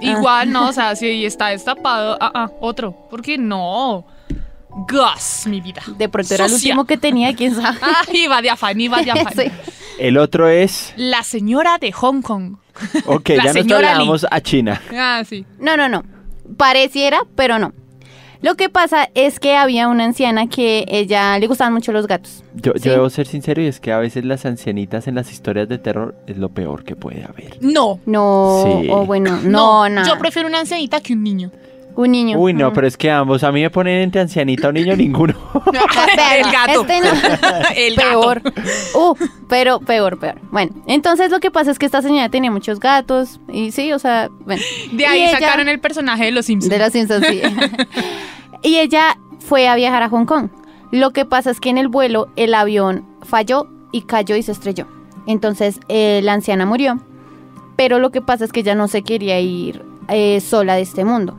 Igual, 0.00 0.50
no, 0.50 0.68
o 0.68 0.72
sea, 0.72 0.96
si 0.96 1.24
está 1.24 1.48
destapado, 1.48 2.16
ah, 2.20 2.30
ah, 2.34 2.50
otro. 2.60 2.94
Porque 3.10 3.38
no. 3.38 4.04
Gus, 4.70 5.46
mi 5.46 5.60
vida. 5.60 5.82
de 5.96 6.08
pronto 6.08 6.34
era 6.34 6.46
el 6.46 6.52
último 6.52 6.84
que 6.84 6.96
tenía, 6.96 7.34
quién 7.34 7.54
sabe. 7.54 7.78
Ah, 7.82 8.02
iba 8.12 8.42
de 8.42 8.50
afán, 8.50 8.80
iba 8.80 9.00
de 9.02 9.10
afán. 9.12 9.32
Sí. 9.34 9.50
El 9.98 10.18
otro 10.18 10.48
es. 10.48 10.92
La 10.96 11.22
señora 11.22 11.78
de 11.78 11.92
Hong 11.92 12.22
Kong. 12.22 12.56
Ok, 13.06 13.28
La 13.30 13.44
ya 13.44 13.52
nos 13.52 13.66
trasladamos 13.66 14.26
a 14.28 14.40
China. 14.40 14.82
Ah, 14.92 15.22
sí. 15.28 15.46
No, 15.60 15.76
no, 15.76 15.88
no. 15.88 16.02
Pareciera, 16.56 17.22
pero 17.36 17.60
no. 17.60 17.72
Lo 18.44 18.56
que 18.56 18.68
pasa 18.68 19.08
es 19.14 19.40
que 19.40 19.56
había 19.56 19.88
una 19.88 20.04
anciana 20.04 20.48
que 20.48 20.84
ella 20.88 21.38
le 21.38 21.46
gustaban 21.46 21.72
mucho 21.72 21.92
los 21.92 22.06
gatos. 22.06 22.44
Yo, 22.54 22.72
Sí. 22.76 22.82
yo 22.88 22.92
debo 22.92 23.08
ser 23.08 23.26
sincero 23.26 23.62
y 23.62 23.66
es 23.68 23.80
que 23.80 23.90
a 23.90 23.98
veces 23.98 24.24
las 24.26 24.44
ancianitas 24.44 25.08
en 25.08 25.14
las 25.14 25.32
historias 25.32 25.66
de 25.66 25.78
terror 25.78 26.14
es 26.26 26.36
lo 26.36 26.50
peor 26.50 26.84
que 26.84 26.94
puede 26.94 27.24
haber. 27.24 27.56
No. 27.62 28.00
No, 28.04 28.64
Sí. 28.82 28.88
o 28.90 29.06
bueno, 29.06 29.38
no, 29.42 29.88
nada. 29.88 30.06
Yo 30.06 30.18
prefiero 30.18 30.46
una 30.46 30.60
ancianita 30.60 31.00
que 31.00 31.14
un 31.14 31.22
niño. 31.22 31.50
Un 31.96 32.10
niño. 32.10 32.38
Uy, 32.38 32.52
no, 32.52 32.70
Mm. 32.70 32.72
pero 32.74 32.86
es 32.86 32.96
que 32.96 33.10
ambos, 33.10 33.44
a 33.44 33.52
mí 33.52 33.60
me 33.62 33.70
ponen 33.70 34.00
entre 34.02 34.20
ancianita 34.20 34.68
o 34.68 34.72
niño 34.72 34.96
ninguno. 34.96 35.34
el 36.36 36.52
gato. 36.52 36.80
Este 36.82 37.00
no. 37.00 37.08
el 37.76 37.94
peor. 37.94 38.42
gato. 38.42 38.60
Uh, 38.98 39.14
pero 39.48 39.80
peor, 39.80 40.18
peor. 40.18 40.40
Bueno, 40.50 40.72
entonces 40.86 41.30
lo 41.30 41.40
que 41.40 41.50
pasa 41.50 41.70
es 41.70 41.78
que 41.78 41.86
esta 41.86 42.02
señora 42.02 42.28
tenía 42.28 42.50
muchos 42.50 42.80
gatos 42.80 43.40
y 43.52 43.70
sí, 43.72 43.92
o 43.92 43.98
sea, 43.98 44.28
bueno. 44.44 44.62
De 44.92 45.06
ahí 45.06 45.22
ella- 45.22 45.32
sacaron 45.38 45.68
el 45.68 45.80
personaje 45.80 46.24
de 46.24 46.30
los 46.32 46.46
Simpsons. 46.46 46.70
De 46.70 46.78
los 46.78 46.92
Simpsons, 46.92 47.26
sí. 47.26 47.40
y 48.62 48.76
ella 48.78 49.16
fue 49.40 49.68
a 49.68 49.74
viajar 49.76 50.02
a 50.02 50.08
Hong 50.08 50.24
Kong. 50.26 50.48
Lo 50.90 51.10
que 51.12 51.24
pasa 51.24 51.50
es 51.50 51.60
que 51.60 51.70
en 51.70 51.78
el 51.78 51.88
vuelo 51.88 52.28
el 52.36 52.54
avión 52.54 53.04
falló 53.22 53.66
y 53.92 54.02
cayó 54.02 54.36
y 54.36 54.42
se 54.42 54.52
estrelló. 54.52 54.86
Entonces 55.26 55.80
eh, 55.88 56.20
la 56.22 56.32
anciana 56.34 56.66
murió. 56.66 56.98
Pero 57.76 57.98
lo 57.98 58.10
que 58.10 58.20
pasa 58.20 58.44
es 58.44 58.52
que 58.52 58.60
ella 58.60 58.74
no 58.76 58.86
se 58.86 59.02
quería 59.02 59.40
ir 59.40 59.82
eh, 60.08 60.40
sola 60.40 60.76
de 60.76 60.82
este 60.82 61.04
mundo. 61.04 61.36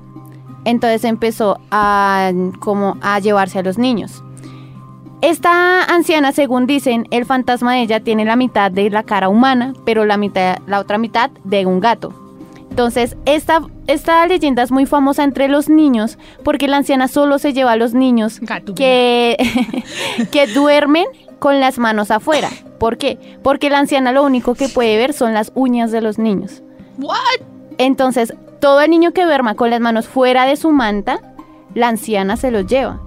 Entonces 0.66 1.04
empezó 1.04 1.60
a 1.72 2.32
como 2.60 2.98
a 3.02 3.20
llevarse 3.20 3.60
a 3.60 3.64
los 3.64 3.78
niños. 3.78 4.24
Esta 5.22 5.84
anciana, 5.86 6.34
según 6.34 6.68
dicen, 6.68 7.08
el 7.10 7.26
fantasma 7.26 7.74
de 7.74 7.82
ella 7.82 8.00
tiene 8.00 8.26
la 8.26 8.36
mitad 8.36 8.70
de 8.70 8.90
la 8.90 9.04
cara 9.04 9.30
humana, 9.30 9.74
pero 9.86 10.06
la 10.06 10.18
mitad, 10.18 10.58
la 10.68 10.80
otra 10.80 10.98
mitad 10.98 11.32
de 11.44 11.66
un 11.66 11.80
gato. 11.80 12.14
Entonces, 12.70 13.16
esta, 13.26 13.62
esta 13.88 14.28
leyenda 14.28 14.62
es 14.62 14.72
muy 14.72 14.86
famosa 14.86 15.24
entre 15.24 15.48
los 15.48 15.70
niños 15.70 16.18
porque 16.44 16.68
la 16.68 16.78
anciana 16.78 17.08
solo 17.08 17.40
se 17.40 17.54
lleva 17.54 17.72
a 17.72 17.76
los 17.78 17.94
niños 17.94 18.40
Gato. 18.42 18.76
que, 18.76 19.38
que 20.32 20.48
duermen 20.48 21.06
con 21.40 21.60
las 21.60 21.80
manos 21.80 22.12
afuera. 22.12 22.50
¿Por 22.78 22.98
qué? 22.98 23.18
Porque 23.44 23.70
la 23.70 23.80
anciana 23.80 24.12
lo 24.12 24.24
único 24.24 24.56
que 24.56 24.68
puede 24.68 24.98
ver 24.98 25.14
son 25.14 25.34
las 25.34 25.54
uñas 25.56 25.92
de 25.92 26.02
los 26.02 26.20
niños. 26.20 26.64
What? 26.98 27.16
Entonces, 27.78 28.34
todo 28.60 28.82
el 28.82 28.90
niño 28.90 29.12
que 29.12 29.24
duerma 29.26 29.56
con 29.56 29.70
las 29.70 29.80
manos 29.80 30.08
fuera 30.08 30.46
de 30.46 30.56
su 30.56 30.72
manta, 30.72 31.20
la 31.74 31.88
anciana 31.90 32.38
se 32.38 32.52
los 32.52 32.66
lleva. 32.66 33.02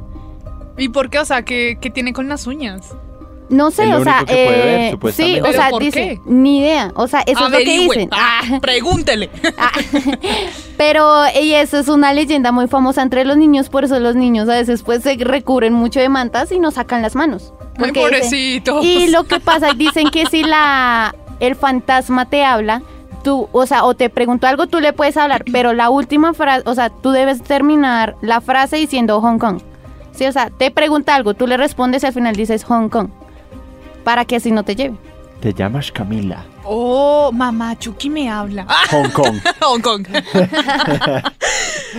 ¿Y 0.76 0.88
por 0.90 1.11
qué? 1.11 1.19
O 1.19 1.25
sea, 1.25 1.43
¿qué, 1.43 1.78
qué 1.81 1.90
tiene 1.90 2.12
con 2.12 2.28
las 2.28 2.47
uñas? 2.47 2.95
No 3.49 3.71
sé, 3.71 3.85
Es 3.85 3.88
lo 3.90 3.97
o 4.00 4.05
sea, 4.05 4.17
único 4.19 4.26
que 4.26 4.45
puede 4.45 4.64
ver, 4.64 4.81
eh, 4.81 5.12
sí, 5.12 5.40
o 5.40 5.43
¿Pero 5.43 5.52
sea, 5.55 5.71
por 5.71 5.83
dice, 5.83 6.00
qué? 6.00 6.21
ni 6.26 6.59
idea, 6.59 6.93
o 6.95 7.09
sea, 7.09 7.21
eso 7.26 7.47
es 7.47 7.50
lo 7.50 7.57
que 7.59 7.64
dicen. 7.64 8.09
Ah, 8.12 8.40
Ah, 8.45 8.59
pregúntele. 8.61 9.31
ah. 9.59 9.71
Pero 10.76 11.23
y 11.40 11.55
eso 11.55 11.78
es 11.78 11.88
una 11.88 12.12
leyenda 12.12 12.52
muy 12.52 12.69
famosa 12.69 13.02
entre 13.02 13.25
los 13.25 13.37
niños, 13.37 13.69
por 13.69 13.85
eso 13.85 13.99
los 14.00 14.14
niños 14.14 14.49
a 14.49 14.55
veces 14.55 14.83
pues 14.83 15.02
se 15.02 15.17
recubren 15.17 15.73
mucho 15.73 15.99
de 15.99 16.09
mantas 16.09 16.52
y 16.52 16.59
no 16.59 16.71
sacan 16.71 17.02
las 17.02 17.14
manos. 17.14 17.52
Dicen- 17.78 17.95
pobrecitos. 17.95 18.85
y 18.85 19.09
lo 19.09 19.25
que 19.25 19.40
pasa, 19.40 19.73
dicen 19.75 20.11
que 20.11 20.26
si 20.26 20.43
la 20.45 21.14
el 21.40 21.55
fantasma 21.55 22.28
te 22.28 22.45
habla, 22.45 22.83
tú, 23.28 23.47
o 23.52 23.66
sea, 23.66 23.85
o 23.85 23.94
te 23.94 24.08
preguntó 24.08 24.47
algo, 24.47 24.68
tú 24.68 24.80
le 24.80 24.94
puedes 24.94 25.18
hablar, 25.18 25.44
pero 25.52 25.75
la 25.75 25.90
última 25.90 26.32
frase, 26.32 26.62
o 26.64 26.75
sea, 26.75 26.88
tú 26.88 27.11
debes 27.11 27.42
terminar 27.42 28.16
la 28.23 28.40
frase 28.40 28.76
diciendo 28.76 29.20
Hong 29.20 29.38
Kong. 29.38 29.61
Sí, 30.12 30.25
o 30.25 30.32
sea, 30.32 30.49
te 30.49 30.70
pregunta 30.70 31.14
algo, 31.14 31.35
tú 31.35 31.47
le 31.47 31.58
respondes 31.58 32.02
y 32.02 32.06
al 32.06 32.14
final 32.14 32.35
dices 32.35 32.64
Hong 32.64 32.88
Kong. 32.88 33.11
Para 34.02 34.25
que 34.25 34.37
así 34.37 34.50
no 34.50 34.64
te 34.64 34.75
lleve. 34.75 34.97
Te 35.40 35.52
llamas 35.52 35.92
Camila. 35.92 36.47
Oh, 36.64 37.30
mamá, 37.32 37.78
Chucky 37.78 38.08
me 38.08 38.30
habla. 38.30 38.66
Hong 38.90 39.11
Kong. 39.11 39.37
Hong 39.61 39.80
Kong. 39.80 40.06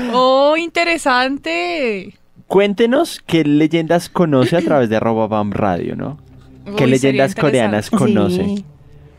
oh, 0.14 0.58
interesante. 0.58 2.18
Cuéntenos 2.48 3.22
qué 3.26 3.44
leyendas 3.44 4.10
conoce 4.10 4.58
a 4.58 4.62
través 4.62 4.90
de 4.90 4.96
arroba 4.96 5.28
Bam 5.28 5.52
Radio, 5.52 5.96
¿no? 5.96 6.18
¿Qué 6.76 6.86
Uy, 6.86 6.90
leyendas 6.90 7.36
coreanas 7.36 7.92
conoce? 7.92 8.44
Sí. 8.44 8.66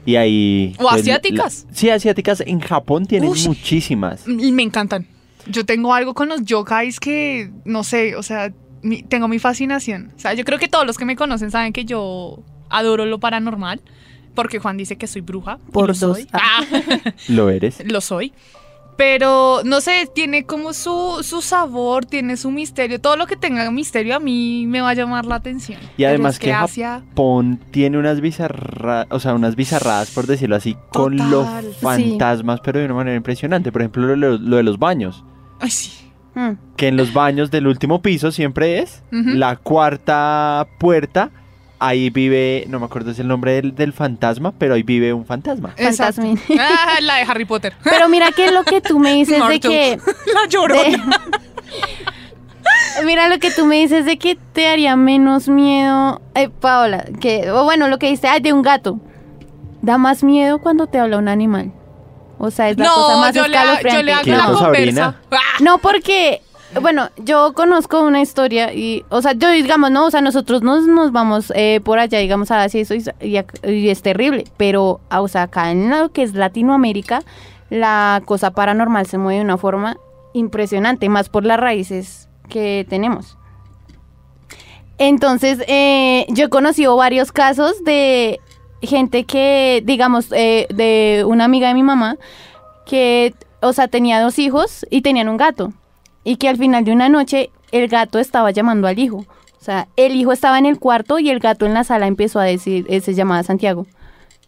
Y 0.07 0.17
ahí... 0.17 0.75
¿O 0.79 0.83
pues, 0.89 1.03
asiáticas? 1.03 1.67
la- 1.69 1.75
sí, 1.77 1.91
asiáticas. 1.91 2.41
En 2.47 2.61
Japón 2.61 3.07
tienen 3.07 3.31
muchísimas. 3.47 4.27
Y 4.27 4.53
me 4.53 4.63
encantan. 4.63 5.07
Yo 5.47 5.65
tengo 5.65 5.95
algo 5.95 6.15
con 6.15 6.29
los 6.29 6.45
yokais 6.45 7.01
que, 7.01 7.51
no 7.65 7.83
sé, 7.85 8.17
o 8.17 8.23
sea, 8.23 8.53
mi- 8.83 9.03
tengo 9.03 9.29
mi 9.29 9.39
fascinación. 9.39 10.13
O 10.17 10.19
sea, 10.19 10.35
yo 10.35 10.45
creo 10.45 10.59
que 10.59 10.69
todos 10.69 10.87
los 10.87 10.97
que 10.97 11.05
me 11.05 11.17
conocen 11.17 11.51
saben 11.51 11.73
que 11.73 11.85
yo 11.85 12.43
adoro 12.69 13.05
lo 13.07 13.19
paranormal. 13.21 13.81
Porque 14.35 14.61
Juan 14.61 14.77
dice 14.77 14.97
que 14.97 15.09
soy 15.09 15.23
bruja. 15.23 15.59
Por 15.73 15.89
lo 15.89 15.95
dos. 15.95 16.17
soy. 16.19 16.29
Ah, 16.33 16.63
¿Lo 17.29 17.51
eres? 17.51 17.83
lo 17.85 18.01
soy. 18.01 18.33
Pero, 19.01 19.63
no 19.65 19.81
sé, 19.81 20.11
tiene 20.15 20.45
como 20.45 20.75
su, 20.75 21.21
su 21.23 21.41
sabor, 21.41 22.05
tiene 22.05 22.37
su 22.37 22.51
misterio. 22.51 23.01
Todo 23.01 23.17
lo 23.17 23.27
que 23.27 23.35
tenga 23.35 23.71
misterio 23.71 24.15
a 24.15 24.21
mí 24.21 24.67
me 24.67 24.83
va 24.83 24.91
a 24.91 24.95
llamar 24.95 25.25
la 25.25 25.37
atención. 25.37 25.81
Y 25.97 26.05
además 26.05 26.39
que 26.39 26.53
Asia... 26.53 27.03
Japón 27.09 27.59
tiene 27.71 27.97
unas 27.97 28.21
bizarras, 28.21 29.07
o 29.09 29.19
sea, 29.19 29.33
unas 29.33 29.57
bizarradas, 29.57 30.11
por 30.11 30.27
decirlo 30.27 30.55
así, 30.55 30.77
con 30.93 31.17
los. 31.17 31.49
Sí. 31.49 31.77
fantasmas, 31.81 32.61
pero 32.63 32.79
de 32.79 32.85
una 32.85 32.95
manera 32.95 33.17
impresionante. 33.17 33.73
Por 33.73 33.81
ejemplo, 33.81 34.15
lo, 34.15 34.37
lo 34.37 34.57
de 34.59 34.63
los 34.63 34.79
baños. 34.79 35.25
Ay, 35.61 35.71
sí. 35.71 35.93
Mm. 36.35 36.51
Que 36.77 36.89
en 36.89 36.99
los 36.99 37.15
baños 37.15 37.51
del 37.51 37.69
último 37.69 38.03
piso 38.03 38.31
siempre 38.31 38.81
es 38.81 39.03
la 39.11 39.57
cuarta 39.57 40.67
puerta. 40.79 41.31
Ahí 41.83 42.11
vive, 42.11 42.67
no 42.69 42.79
me 42.79 42.85
acuerdo 42.85 43.15
si 43.15 43.23
el 43.23 43.29
nombre 43.29 43.53
del, 43.55 43.75
del 43.75 43.95
fantasma, 43.95 44.53
pero 44.53 44.75
ahí 44.75 44.83
vive 44.83 45.15
un 45.15 45.25
fantasma. 45.25 45.73
Exacto. 45.79 46.21
Ah, 46.59 46.99
la 47.01 47.17
de 47.17 47.23
Harry 47.23 47.47
Potter. 47.47 47.73
Pero 47.83 48.07
mira 48.11 48.31
que 48.33 48.51
lo 48.51 48.65
que 48.65 48.83
tú 48.83 48.99
me 48.99 49.15
dices 49.15 49.43
de 49.49 49.61
que 49.61 49.99
La 50.35 50.47
llorona. 50.49 51.21
Mira 53.05 53.29
lo 53.29 53.39
que 53.39 53.51
tú 53.51 53.65
me 53.65 53.77
dices 53.77 54.05
de 54.05 54.19
que 54.19 54.37
te 54.53 54.69
haría 54.69 54.95
menos 54.97 55.49
miedo, 55.49 56.21
eh, 56.35 56.51
Paola, 56.51 57.05
que, 57.21 57.51
o 57.51 57.65
bueno, 57.65 57.89
lo 57.89 57.99
que 57.99 58.11
dice, 58.11 58.29
ay, 58.29 58.41
de 58.41 58.53
un 58.53 58.63
gato. 58.63 59.01
Da 59.81 59.97
más 59.97 60.23
miedo 60.23 60.59
cuando 60.59 60.87
te 60.87 60.99
habla 60.99 61.17
un 61.17 61.29
animal. 61.29 61.73
O 62.39 62.51
sea, 62.51 62.69
es 62.69 62.77
la 62.79 62.87
cosa 62.89 63.15
No, 63.15 63.21
más 63.21 63.35
yo 63.35 63.47
le, 63.49 63.57
ha- 63.57 63.65
yo 63.65 63.73
escalofriante. 63.73 64.03
le 64.05 64.13
hago 64.13 64.23
¿Qué 64.25 64.31
la 64.31 64.45
conversa. 64.67 65.15
Ah, 65.31 65.37
No, 65.61 65.79
porque, 65.79 66.43
bueno, 66.81 67.11
yo 67.17 67.53
conozco 67.55 68.01
una 68.01 68.21
historia 68.21 68.73
y, 68.73 69.05
o 69.09 69.23
sea, 69.23 69.33
yo 69.33 69.51
digamos, 69.51 69.91
no, 69.91 70.07
o 70.07 70.11
sea, 70.11 70.21
nosotros 70.21 70.63
nos, 70.63 70.87
nos 70.87 71.11
vamos 71.11 71.53
eh, 71.57 71.81
por 71.83 71.99
allá, 71.99 72.19
digamos, 72.19 72.51
a 72.51 72.65
eso 72.65 72.95
y 72.95 73.89
es 73.89 74.03
terrible, 74.03 74.45
pero, 74.57 75.01
ah, 75.11 75.21
o 75.21 75.29
sea, 75.29 75.43
acá 75.43 75.71
en 75.73 75.91
lo 75.91 76.13
que 76.13 76.23
es 76.23 76.35
Latinoamérica, 76.35 77.23
la 77.71 78.23
cosa 78.25 78.53
paranormal 78.53 79.07
se 79.07 79.19
mueve 79.19 79.39
de 79.39 79.45
una 79.45 79.57
forma 79.57 79.97
impresionante, 80.33 81.09
más 81.09 81.29
por 81.29 81.45
las 81.45 81.59
raíces 81.59 82.29
que 82.49 82.87
tenemos. 82.89 83.37
Entonces, 84.99 85.65
eh, 85.67 86.27
yo 86.29 86.47
he 86.47 86.49
conocido 86.51 86.95
varios 86.95 87.33
casos 87.33 87.83
de 87.85 88.39
gente 88.83 89.25
que, 89.25 89.83
digamos, 89.85 90.27
eh, 90.33 90.67
de 90.71 91.25
una 91.27 91.45
amiga 91.45 91.69
de 91.69 91.75
mi 91.75 91.83
mamá, 91.83 92.17
que, 92.87 93.35
o 93.61 93.73
sea, 93.73 93.89
tenía 93.89 94.21
dos 94.21 94.39
hijos 94.39 94.87
y 94.91 95.03
tenían 95.03 95.29
un 95.29 95.37
gato. 95.37 95.73
Y 96.25 96.37
que 96.37 96.49
al 96.49 96.57
final 96.57 96.85
de 96.85 96.93
una 96.93 97.09
noche 97.09 97.51
el 97.73 97.89
gato 97.89 98.19
estaba 98.19 98.51
llamando 98.51 98.87
al 98.89 98.99
hijo. 98.99 99.27
O 99.61 99.65
sea, 99.65 99.89
el 99.97 100.15
hijo 100.15 100.33
estaba 100.33 100.59
en 100.59 100.67
el 100.67 100.79
cuarto 100.79 101.19
y 101.19 101.29
el 101.29 101.39
gato 101.39 101.67
en 101.67 101.75
la 101.75 101.85
sala 101.85 102.07
empezó 102.07 102.41
a 102.41 102.45
decir, 102.45 102.87
eh, 102.89 103.01
se 103.01 103.15
llamaba 103.15 103.43
Santiago. 103.43 103.87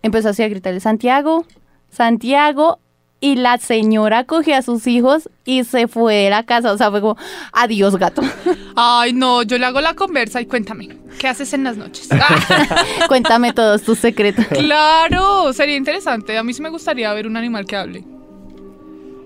Empezó 0.02 0.30
así 0.30 0.42
a 0.42 0.48
gritarle, 0.48 0.80
Santiago, 0.80 1.44
Santiago. 1.90 2.78
Y 3.20 3.36
la 3.36 3.58
señora 3.58 4.24
cogió 4.24 4.56
a 4.56 4.62
sus 4.62 4.88
hijos 4.88 5.30
y 5.44 5.62
se 5.62 5.86
fue 5.86 6.16
de 6.16 6.30
la 6.30 6.42
casa. 6.42 6.72
O 6.72 6.76
sea, 6.76 6.90
fue 6.90 7.00
como, 7.00 7.16
adiós 7.52 7.94
gato. 7.94 8.20
Ay, 8.74 9.12
no, 9.12 9.44
yo 9.44 9.58
le 9.58 9.66
hago 9.66 9.80
la 9.80 9.94
conversa 9.94 10.40
y 10.40 10.46
cuéntame, 10.46 10.88
¿qué 11.20 11.28
haces 11.28 11.52
en 11.52 11.62
las 11.62 11.76
noches? 11.76 12.08
Cuéntame 13.06 13.52
todos 13.52 13.82
tus 13.82 14.00
secretos. 14.00 14.44
claro, 14.46 15.52
sería 15.52 15.76
interesante. 15.76 16.36
A 16.36 16.42
mí 16.42 16.52
sí 16.52 16.62
me 16.62 16.70
gustaría 16.70 17.12
ver 17.12 17.28
un 17.28 17.36
animal 17.36 17.64
que 17.64 17.76
hable. 17.76 18.00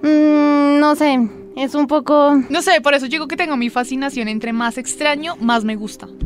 Mm, 0.02 0.78
no 0.78 0.94
sé, 0.94 1.18
es 1.56 1.74
un 1.74 1.86
poco... 1.86 2.40
No 2.50 2.62
sé, 2.62 2.80
por 2.80 2.94
eso 2.94 3.08
digo 3.08 3.26
que 3.26 3.36
tengo 3.36 3.56
mi 3.56 3.70
fascinación. 3.70 4.28
Entre 4.28 4.52
más 4.52 4.78
extraño, 4.78 5.36
más 5.40 5.64
me 5.64 5.74
gusta. 5.76 6.06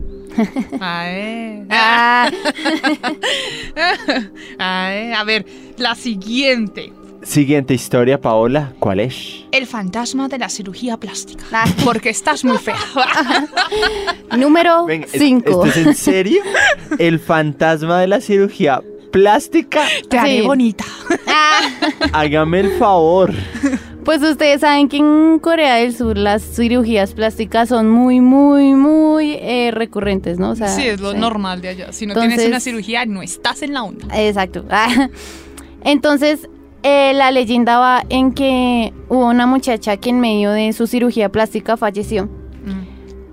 Ah, 1.72 2.30
ay, 4.58 5.12
a 5.12 5.24
ver, 5.24 5.44
la 5.76 5.94
siguiente. 5.94 6.92
Siguiente 7.22 7.74
historia, 7.74 8.18
Paola. 8.20 8.72
¿Cuál 8.78 9.00
es? 9.00 9.44
El 9.52 9.66
fantasma 9.66 10.28
de 10.28 10.38
la 10.38 10.48
cirugía 10.48 10.96
plástica. 10.96 11.44
Ah. 11.52 11.64
Porque 11.84 12.08
estás 12.10 12.44
muy 12.44 12.56
fea. 12.58 12.76
número 14.38 14.86
Ven, 14.86 15.04
¿es- 15.04 15.10
5. 15.12 15.48
¿Esto 15.50 15.64
es 15.66 15.76
en 15.86 15.94
serio? 15.94 16.42
El 16.98 17.18
fantasma 17.18 18.00
de 18.00 18.06
la 18.06 18.20
cirugía 18.22 18.80
plástica. 19.10 19.82
Te 20.08 20.18
haré 20.18 20.40
Sí. 20.40 20.46
bonita. 20.46 20.84
Hágame 22.12 22.60
el 22.60 22.70
favor. 22.78 23.34
Pues 24.04 24.22
ustedes 24.22 24.62
saben 24.62 24.88
que 24.88 24.96
en 24.96 25.38
Corea 25.40 25.76
del 25.76 25.94
Sur 25.94 26.16
las 26.16 26.42
cirugías 26.42 27.12
plásticas 27.12 27.68
son 27.68 27.90
muy, 27.90 28.20
muy, 28.20 28.74
muy 28.74 29.32
eh, 29.40 29.70
recurrentes, 29.72 30.38
¿no? 30.38 30.50
O 30.50 30.56
sea, 30.56 30.68
sí, 30.68 30.86
es 30.86 31.00
lo 31.00 31.12
sí. 31.12 31.18
normal 31.18 31.60
de 31.60 31.68
allá. 31.68 31.92
Si 31.92 32.06
no 32.06 32.12
Entonces- 32.12 32.36
tienes 32.36 32.48
una 32.48 32.60
cirugía, 32.60 33.04
no 33.06 33.22
estás 33.22 33.62
en 33.62 33.74
la 33.74 33.82
onda. 33.82 34.06
Exacto. 34.18 34.64
Entonces, 35.84 36.48
eh, 36.82 37.12
la 37.14 37.30
leyenda 37.30 37.78
va 37.78 38.04
en 38.08 38.32
que 38.32 38.92
hubo 39.08 39.26
una 39.26 39.46
muchacha 39.46 39.96
que 39.98 40.10
en 40.10 40.20
medio 40.20 40.50
de 40.50 40.72
su 40.72 40.86
cirugía 40.86 41.30
plástica 41.30 41.76
falleció. 41.76 42.24
Mm. 42.24 42.82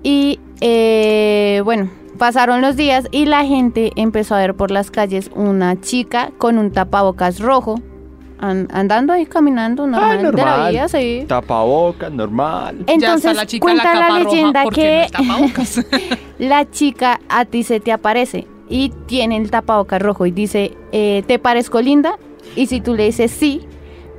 Y 0.02 0.38
eh, 0.60 1.62
bueno, 1.64 1.90
pasaron 2.18 2.60
los 2.60 2.76
días 2.76 3.06
y 3.10 3.24
la 3.26 3.44
gente 3.46 3.92
empezó 3.96 4.34
a 4.34 4.38
ver 4.38 4.54
por 4.54 4.70
las 4.70 4.90
calles 4.90 5.30
una 5.34 5.80
chica 5.80 6.30
con 6.36 6.58
un 6.58 6.72
tapabocas 6.72 7.40
rojo. 7.40 7.80
An- 8.40 8.68
andando 8.72 9.12
ahí 9.12 9.26
caminando 9.26 9.86
normal, 9.86 10.16
de 10.18 10.22
la 10.22 10.30
normal. 10.30 10.70
vida, 10.72 10.88
sí. 10.88 11.24
Tapabocas, 11.26 12.12
normal. 12.12 12.84
ya 12.86 12.94
Entonces 12.94 13.30
está 13.30 13.34
la 13.34 13.46
chica 13.46 13.66
la 13.66 13.82
cuenta 13.82 13.94
la, 13.94 14.18
leyenda 14.18 14.64
que 14.70 15.06
no 15.24 15.38
la 16.38 16.70
chica 16.70 17.20
a 17.28 17.44
ti 17.44 17.62
se 17.62 17.80
te 17.80 17.92
aparece 17.92 18.46
y 18.68 18.90
tiene 19.06 19.36
el 19.36 19.50
tapabocas 19.50 20.00
rojo 20.00 20.26
y 20.26 20.30
dice, 20.30 20.76
eh, 20.92 21.22
¿te 21.26 21.38
parezco 21.38 21.80
linda? 21.80 22.16
Y 22.56 22.66
si 22.66 22.80
tú 22.80 22.94
le 22.94 23.04
dices 23.04 23.30
sí, 23.30 23.66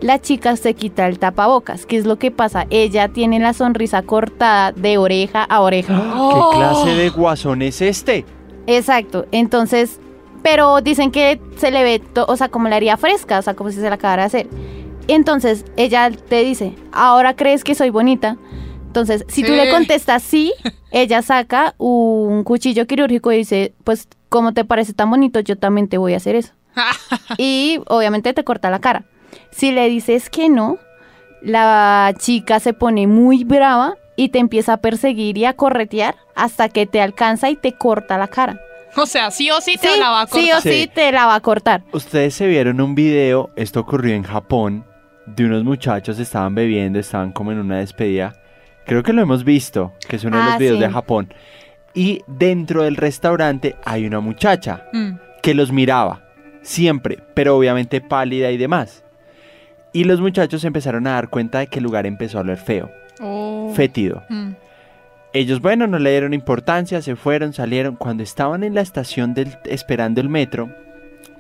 la 0.02 0.20
chica 0.20 0.56
se 0.56 0.74
quita 0.74 1.08
el 1.08 1.20
tapabocas. 1.20 1.86
¿Qué 1.86 1.98
es 1.98 2.06
lo 2.06 2.18
que 2.18 2.32
pasa? 2.32 2.66
Ella 2.70 3.10
tiene 3.10 3.40
la 3.40 3.54
sonrisa 3.54 4.02
cortada 4.04 4.72
de 4.72 4.98
oreja 4.98 5.44
a 5.44 5.62
oreja. 5.62 6.14
Oh. 6.16 6.52
¿Qué 6.52 6.58
clase 6.58 6.96
de 6.96 7.10
guasón 7.10 7.62
es 7.62 7.82
este? 7.82 8.26
Exacto. 8.66 9.26
Entonces, 9.32 10.00
pero 10.44 10.82
dicen 10.82 11.12
que 11.12 11.40
se 11.58 11.72
le 11.72 11.84
ve, 11.84 12.02
o 12.28 12.36
sea, 12.38 12.50
como 12.50 12.68
la 12.70 12.76
haría 12.78 12.98
fresca, 12.98 13.40
o 13.40 13.42
sea, 13.42 13.54
como 13.56 13.72
si 13.72 13.78
se 13.78 13.90
la 13.90 13.96
acabara 13.96 14.24
de 14.24 14.28
hacer. 14.28 14.48
Entonces, 15.08 15.66
ella 15.76 16.12
te 16.12 16.44
dice, 16.44 16.76
¿ahora 16.92 17.36
crees 17.36 17.64
que 17.64 17.76
soy 17.76 17.90
bonita? 17.90 18.38
Entonces, 18.88 19.26
si 19.28 19.44
tú 19.44 19.54
le 19.54 19.66
Sí. 19.66 19.72
contestas 19.72 20.24
sí, 20.24 20.54
ella 20.92 21.22
saca 21.22 21.76
un 21.78 22.44
cuchillo 22.44 22.86
quirúrgico 22.88 23.32
y 23.32 23.38
dice, 23.38 23.74
pues, 23.84 24.08
como 24.30 24.54
te 24.54 24.66
parece 24.66 24.94
tan 24.94 25.10
bonito, 25.10 25.40
yo 25.40 25.58
también 25.58 25.88
te 25.88 25.98
voy 25.98 26.14
a 26.14 26.18
hacer 26.18 26.36
eso. 26.36 26.54
y 27.38 27.82
obviamente 27.88 28.34
te 28.34 28.44
corta 28.44 28.70
la 28.70 28.80
cara. 28.80 29.06
Si 29.52 29.72
le 29.72 29.90
dices 29.90 30.30
que 30.30 30.50
no, 30.50 30.78
la 31.42 32.14
chica 32.18 32.60
se 32.60 32.74
pone 32.74 33.08
muy 33.08 33.44
brava 33.44 33.96
y 34.16 34.30
te 34.30 34.40
empieza 34.40 34.74
a 34.74 34.78
perseguir 34.78 35.38
y 35.38 35.46
a 35.46 35.54
corretear 35.56 36.16
hasta 36.36 36.70
que 36.70 36.86
te 36.86 37.02
alcanza 37.02 37.50
y 37.50 37.56
te 37.56 37.74
corta 37.74 38.18
la 38.18 38.28
cara. 38.28 38.60
O 38.96 39.06
sea, 39.06 39.32
sí 39.32 39.50
o 39.52 39.62
sí 39.62 39.78
te 39.78 39.98
la 39.98 40.10
va 40.10 40.22
a 40.22 40.28
sí 40.28 40.32
cortar. 40.50 40.58
o 40.58 40.62
sí, 40.62 40.70
Sí. 40.84 40.92
te 40.94 41.12
la 41.12 41.26
va 41.26 41.36
a 41.36 41.40
cortar. 41.42 41.82
Ustedes 41.94 42.34
se 42.34 42.48
vieron 42.48 42.82
un 42.82 42.96
video, 42.96 43.50
esto 43.56 43.80
ocurrió 43.80 44.14
en 44.16 44.24
Japón, 44.24 44.86
de 45.26 45.46
unos 45.46 45.64
muchachos 45.64 46.20
estaban 46.20 46.56
bebiendo, 46.56 47.00
estaban 47.00 47.32
como 47.32 47.52
en 47.52 47.60
una 47.60 47.78
despedida. 47.80 48.36
Creo 48.86 49.04
que 49.04 49.14
lo 49.14 49.22
hemos 49.22 49.44
visto, 49.44 49.94
que 50.08 50.16
es 50.16 50.24
uno 50.24 50.38
de 50.38 50.44
Ah, 50.44 50.46
los 50.52 50.58
videos 50.60 50.78
sí. 50.78 50.84
de 50.84 50.90
Japón. 50.92 51.34
y 51.96 52.22
dentro 52.28 52.84
del 52.84 52.96
restaurante 52.98 53.76
hay 53.84 54.06
una 54.06 54.20
muchacha 54.20 54.86
Mm. 54.94 55.14
que 55.42 55.54
los 55.56 55.72
miraba, 55.72 56.22
siempre, 56.62 57.18
pero 57.34 57.58
obviamente 57.58 58.00
pálida 58.00 58.52
y 58.52 58.58
demás. 58.58 59.04
Y 59.92 60.04
los 60.04 60.22
muchachos 60.22 60.64
empezaron 60.66 61.08
a 61.08 61.14
dar 61.14 61.30
cuenta 61.30 61.60
de 61.60 61.68
que 61.68 61.80
el 61.80 61.84
lugar 61.86 62.06
empezó 62.06 62.38
a 62.38 62.42
oler 62.42 62.58
feo, 62.58 62.92
Oh. 63.22 63.74
fétido. 63.76 64.24
Mm. 64.30 64.52
Ellos, 65.32 65.62
bueno, 65.62 65.86
no 65.86 66.00
le 66.00 66.10
dieron 66.12 66.34
importancia, 66.34 67.02
se 67.02 67.16
fueron, 67.16 67.54
salieron. 67.54 67.96
Cuando 67.96 68.24
estaban 68.24 68.64
en 68.64 68.74
la 68.74 68.82
estación 68.82 69.34
del, 69.34 69.58
esperando 69.66 70.22
el 70.22 70.30
metro 70.30 70.70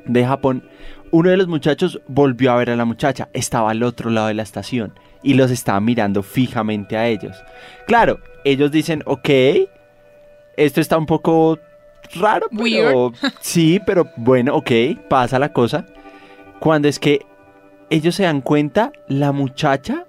de 0.05 0.25
Japón, 0.25 0.63
uno 1.11 1.29
de 1.29 1.37
los 1.37 1.47
muchachos 1.47 1.99
volvió 2.07 2.51
a 2.51 2.57
ver 2.57 2.69
a 2.69 2.75
la 2.75 2.85
muchacha. 2.85 3.29
Estaba 3.33 3.71
al 3.71 3.81
otro 3.81 4.11
lado 4.11 4.27
de 4.27 4.35
la 4.35 4.43
estación 4.43 4.93
y 5.23 5.33
los 5.33 5.49
estaba 5.49 5.79
mirando 5.79 6.21
fijamente 6.21 6.97
a 6.97 7.07
ellos. 7.07 7.35
Claro, 7.87 8.19
ellos 8.43 8.71
dicen, 8.71 9.01
ok, 9.05 9.29
esto 10.55 10.81
está 10.81 10.97
un 10.97 11.05
poco 11.05 11.57
raro, 12.15 12.47
pero 12.55 13.11
sí, 13.39 13.81
pero 13.85 14.09
bueno, 14.15 14.55
ok, 14.55 14.71
pasa 15.09 15.39
la 15.39 15.51
cosa. 15.51 15.85
Cuando 16.59 16.87
es 16.87 16.99
que 16.99 17.25
ellos 17.89 18.15
se 18.15 18.23
dan 18.23 18.41
cuenta, 18.41 18.91
la 19.07 19.31
muchacha 19.31 20.05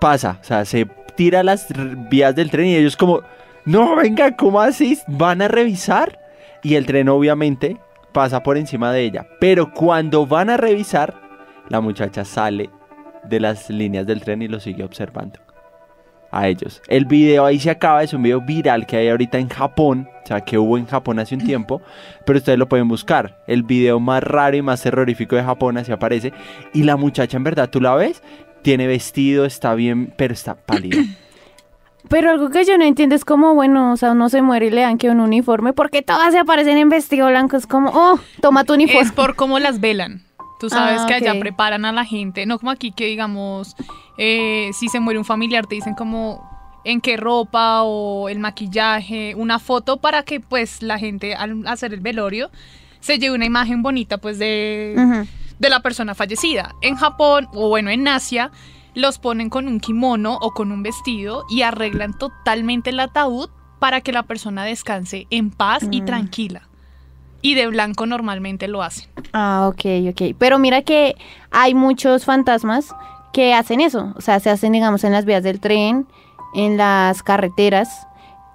pasa, 0.00 0.38
o 0.40 0.44
sea, 0.44 0.64
se 0.64 0.88
tira 1.20 1.42
las 1.42 1.66
vías 2.08 2.34
del 2.34 2.50
tren 2.50 2.64
y 2.64 2.76
ellos 2.76 2.96
como, 2.96 3.20
no, 3.66 3.96
venga, 3.96 4.34
¿cómo 4.38 4.58
así? 4.58 4.98
¿Van 5.06 5.42
a 5.42 5.48
revisar? 5.48 6.18
Y 6.62 6.76
el 6.76 6.86
tren 6.86 7.10
obviamente 7.10 7.76
pasa 8.10 8.42
por 8.42 8.56
encima 8.56 8.90
de 8.90 9.02
ella. 9.02 9.26
Pero 9.38 9.70
cuando 9.74 10.26
van 10.26 10.48
a 10.48 10.56
revisar, 10.56 11.14
la 11.68 11.82
muchacha 11.82 12.24
sale 12.24 12.70
de 13.22 13.38
las 13.38 13.68
líneas 13.68 14.06
del 14.06 14.22
tren 14.22 14.40
y 14.40 14.48
lo 14.48 14.60
sigue 14.60 14.82
observando. 14.82 15.40
A 16.30 16.48
ellos. 16.48 16.80
El 16.88 17.04
video 17.04 17.44
ahí 17.44 17.58
se 17.58 17.68
acaba, 17.68 18.02
es 18.02 18.14
un 18.14 18.22
video 18.22 18.40
viral 18.40 18.86
que 18.86 18.96
hay 18.96 19.08
ahorita 19.10 19.36
en 19.36 19.50
Japón, 19.50 20.08
o 20.24 20.26
sea, 20.26 20.40
que 20.40 20.56
hubo 20.56 20.78
en 20.78 20.86
Japón 20.86 21.18
hace 21.18 21.34
un 21.34 21.44
tiempo, 21.44 21.82
pero 22.24 22.38
ustedes 22.38 22.58
lo 22.58 22.66
pueden 22.66 22.88
buscar. 22.88 23.42
El 23.46 23.62
video 23.64 24.00
más 24.00 24.22
raro 24.22 24.56
y 24.56 24.62
más 24.62 24.80
terrorífico 24.80 25.36
de 25.36 25.42
Japón 25.42 25.76
así 25.76 25.92
aparece. 25.92 26.32
Y 26.72 26.84
la 26.84 26.96
muchacha, 26.96 27.36
en 27.36 27.44
verdad, 27.44 27.68
tú 27.68 27.78
la 27.78 27.94
ves, 27.94 28.22
tiene 28.62 28.86
vestido, 28.86 29.44
está 29.44 29.74
bien, 29.74 30.12
pero 30.16 30.34
está 30.34 30.54
pálida. 30.54 30.98
Pero 32.08 32.30
algo 32.30 32.50
que 32.50 32.64
yo 32.64 32.76
no 32.76 32.84
entiendo 32.84 33.14
es 33.14 33.24
como, 33.24 33.54
bueno, 33.54 33.92
o 33.92 33.96
sea, 33.96 34.12
uno 34.12 34.28
se 34.30 34.42
muere 34.42 34.66
y 34.66 34.70
le 34.70 34.80
dan 34.80 34.98
que 34.98 35.10
un 35.10 35.20
uniforme, 35.20 35.72
porque 35.72 36.02
todas 36.02 36.32
se 36.32 36.40
aparecen 36.40 36.76
en 36.76 36.88
vestido 36.88 37.28
blanco, 37.28 37.56
es 37.56 37.68
como, 37.68 37.90
oh, 37.94 38.18
toma 38.40 38.64
tu 38.64 38.72
uniforme. 38.74 39.02
Es 39.02 39.12
por 39.12 39.36
cómo 39.36 39.60
las 39.60 39.78
velan. 39.80 40.24
Tú 40.58 40.68
sabes 40.70 41.02
Ah, 41.02 41.06
que 41.06 41.14
allá 41.14 41.38
preparan 41.38 41.84
a 41.84 41.92
la 41.92 42.04
gente, 42.04 42.46
no 42.46 42.58
como 42.58 42.72
aquí 42.72 42.90
que 42.90 43.06
digamos, 43.06 43.76
eh, 44.18 44.70
si 44.72 44.88
se 44.88 44.98
muere 44.98 45.18
un 45.20 45.24
familiar 45.24 45.66
te 45.66 45.76
dicen 45.76 45.94
como 45.94 46.50
en 46.84 47.00
qué 47.00 47.16
ropa 47.16 47.82
o 47.84 48.28
el 48.28 48.40
maquillaje, 48.40 49.34
una 49.36 49.60
foto 49.60 49.98
para 49.98 50.24
que 50.24 50.40
pues 50.40 50.82
la 50.82 50.98
gente 50.98 51.34
al 51.36 51.64
hacer 51.68 51.94
el 51.94 52.00
velorio 52.00 52.50
se 52.98 53.18
lleve 53.18 53.36
una 53.36 53.46
imagen 53.46 53.82
bonita 53.82 54.18
pues 54.18 54.38
de. 54.38 55.26
De 55.60 55.70
la 55.70 55.80
persona 55.80 56.14
fallecida. 56.16 56.74
En 56.80 56.96
Japón 56.96 57.46
o 57.54 57.68
bueno 57.68 57.90
en 57.90 58.08
Asia 58.08 58.50
los 58.94 59.18
ponen 59.20 59.50
con 59.50 59.68
un 59.68 59.78
kimono 59.78 60.36
o 60.40 60.50
con 60.52 60.72
un 60.72 60.82
vestido 60.82 61.44
y 61.48 61.62
arreglan 61.62 62.18
totalmente 62.18 62.90
el 62.90 62.98
ataúd 62.98 63.48
para 63.78 64.00
que 64.00 64.12
la 64.12 64.24
persona 64.24 64.64
descanse 64.64 65.26
en 65.30 65.50
paz 65.50 65.84
y 65.90 66.02
Mm. 66.02 66.04
tranquila. 66.06 66.62
Y 67.42 67.54
de 67.54 67.66
blanco 67.68 68.04
normalmente 68.04 68.68
lo 68.68 68.82
hacen. 68.82 69.08
Ah, 69.32 69.70
ok, 69.72 69.84
ok. 70.10 70.34
Pero 70.38 70.58
mira 70.58 70.82
que 70.82 71.14
hay 71.50 71.74
muchos 71.74 72.24
fantasmas 72.24 72.94
que 73.32 73.54
hacen 73.54 73.80
eso. 73.80 74.12
O 74.16 74.20
sea, 74.20 74.40
se 74.40 74.50
hacen, 74.50 74.72
digamos, 74.72 75.04
en 75.04 75.12
las 75.12 75.24
vías 75.24 75.42
del 75.42 75.60
tren, 75.60 76.06
en 76.54 76.76
las 76.76 77.22
carreteras 77.22 78.06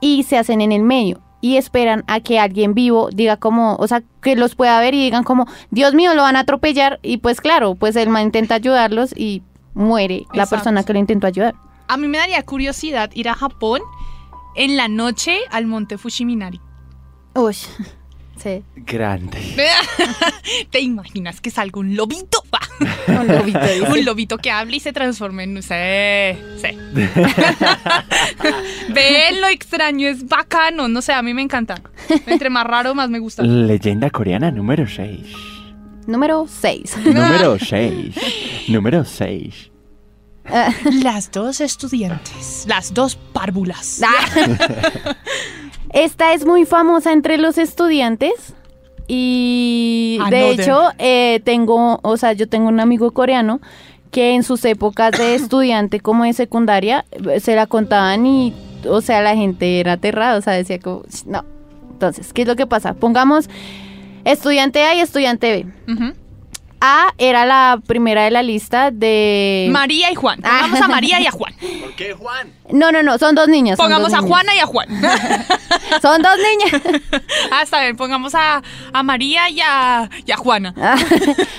y 0.02 0.24
se 0.24 0.38
hacen 0.38 0.62
en 0.62 0.72
el 0.72 0.84
medio. 0.84 1.22
Y 1.46 1.58
esperan 1.58 2.04
a 2.08 2.22
que 2.22 2.40
alguien 2.40 2.74
vivo 2.74 3.10
diga 3.14 3.38
como, 3.38 3.76
o 3.76 3.88
sea, 3.88 4.02
que 4.24 4.36
los 4.36 4.56
pueda 4.56 4.80
ver 4.80 4.96
y 4.96 5.04
digan 5.04 5.24
como, 5.24 5.46
Dios 5.70 5.94
mío, 5.94 6.16
lo 6.16 6.24
van 6.24 6.36
a 6.38 6.40
atropellar. 6.40 7.00
Y 7.04 7.18
pues 7.18 7.40
claro, 7.40 7.76
pues 7.76 7.96
el 7.98 8.10
man 8.10 8.24
intenta 8.24 8.56
ayudarlos 8.56 9.16
y 9.16 9.44
muere 9.76 10.26
la 10.34 10.48
persona 10.48 10.82
que 10.82 10.94
lo 10.94 10.98
intentó 10.98 11.28
ayudar. 11.28 11.54
A 11.88 11.98
mí 11.98 12.08
me 12.08 12.18
daría 12.18 12.42
curiosidad 12.42 13.12
ir 13.14 13.30
a 13.30 13.36
Japón 13.36 13.82
en 14.56 14.76
la 14.76 14.88
noche 14.88 15.38
al 15.52 15.68
monte 15.68 16.00
Fushiminari. 16.00 16.60
Uy, 17.36 17.56
sí. 18.38 18.64
Grande. 18.76 19.38
¿Te 20.70 20.80
imaginas 20.82 21.42
que 21.42 21.50
salga 21.50 21.80
un 21.80 21.96
lobito? 21.96 22.44
Un 23.08 23.28
lobito, 23.28 23.60
un 23.90 24.04
lobito 24.06 24.38
que 24.38 24.52
hable 24.52 24.78
y 24.78 24.80
se 24.82 24.92
transforme 24.92 25.44
en... 25.44 25.62
Sí, 25.64 25.70
sí. 26.62 26.78
Ven, 28.90 29.42
lo 29.42 29.48
extraño, 29.48 30.08
es 30.10 30.28
bacano. 30.28 30.88
No 30.90 31.02
sé, 31.02 31.14
a 31.14 31.22
mí 31.22 31.34
me 31.34 31.42
encanta. 31.42 31.76
Entre 32.28 32.50
más 32.50 32.66
raro, 32.66 32.94
más 32.94 33.10
me 33.10 33.20
gusta. 33.20 33.44
Leyenda 33.44 34.10
coreana 34.10 34.52
número 34.52 34.88
6. 34.88 35.20
Número 36.08 36.48
6. 36.50 36.98
Número 37.06 37.58
6. 37.66 38.16
Número 38.68 39.06
6. 39.06 39.72
Las 41.02 41.32
dos 41.32 41.62
estudiantes, 41.62 42.66
las 42.68 42.94
dos 42.94 43.16
párvulas. 43.16 44.02
Esta 45.96 46.34
es 46.34 46.46
muy 46.46 46.66
famosa 46.66 47.14
entre 47.14 47.38
los 47.38 47.58
estudiantes 47.58 48.54
y 49.08 50.20
de 50.30 50.38
Another. 50.38 50.60
hecho 50.60 50.82
eh, 50.98 51.40
tengo, 51.46 52.02
o 52.04 52.18
sea, 52.18 52.34
yo 52.34 52.50
tengo 52.50 52.68
un 52.68 52.82
amigo 52.82 53.12
coreano 53.12 53.62
que 54.12 54.36
en 54.36 54.44
sus 54.44 54.66
épocas 54.66 55.14
de 55.18 55.36
estudiante 55.36 56.02
como 56.02 56.26
de 56.26 56.34
secundaria 56.34 57.06
eh, 57.12 57.40
se 57.40 57.56
la 57.56 57.66
contaban 57.66 58.26
y, 58.26 58.54
o 58.90 59.00
sea, 59.00 59.22
la 59.22 59.38
gente 59.38 59.80
era 59.80 59.94
aterrada, 59.94 60.38
o 60.38 60.42
sea, 60.42 60.52
decía 60.52 60.80
como, 60.80 61.04
no. 61.28 61.46
Entonces, 61.92 62.34
¿qué 62.34 62.42
es 62.42 62.48
lo 62.50 62.58
que 62.58 62.68
pasa? 62.68 62.94
Pongamos 62.94 63.50
estudiante 64.26 64.84
A 64.84 64.96
y 64.96 65.00
estudiante 65.00 65.66
B. 65.88 66.14
A 66.88 67.14
era 67.18 67.46
la 67.48 67.82
primera 67.88 68.24
de 68.26 68.30
la 68.32 68.44
lista 68.44 68.92
de... 68.92 69.68
María 69.72 70.12
y 70.12 70.16
Juan. 70.16 70.40
Ah. 70.44 70.60
Pongamos 70.62 70.82
a 70.82 70.88
María 70.88 71.20
y 71.20 71.26
a 71.26 71.32
Juan. 71.32 71.54
¿Por 71.82 71.96
qué, 71.96 72.14
Juan? 72.14 72.52
no, 72.72 72.92
no, 72.92 73.02
no, 73.02 73.18
son 73.18 73.34
dos 73.34 73.48
niñas. 73.48 73.78
son 73.78 73.86
Pongamos 73.86 74.12
dos 74.12 74.20
a 74.20 74.22
niñas. 74.22 74.30
Juana 74.30 74.56
y 74.56 74.60
a 74.60 74.66
Juan. 74.68 74.88
Son 76.02 76.22
dos 76.22 76.34
niñas. 76.38 76.82
ah, 77.52 77.62
está 77.64 77.82
bien. 77.82 77.96
Pongamos 77.96 78.36
a, 78.36 78.62
a 78.94 79.04
María 79.04 79.50
y 79.50 79.60
a, 79.62 80.10
y 80.26 80.32
a 80.32 80.38
Juana. 80.38 80.74
Ah, 80.78 80.96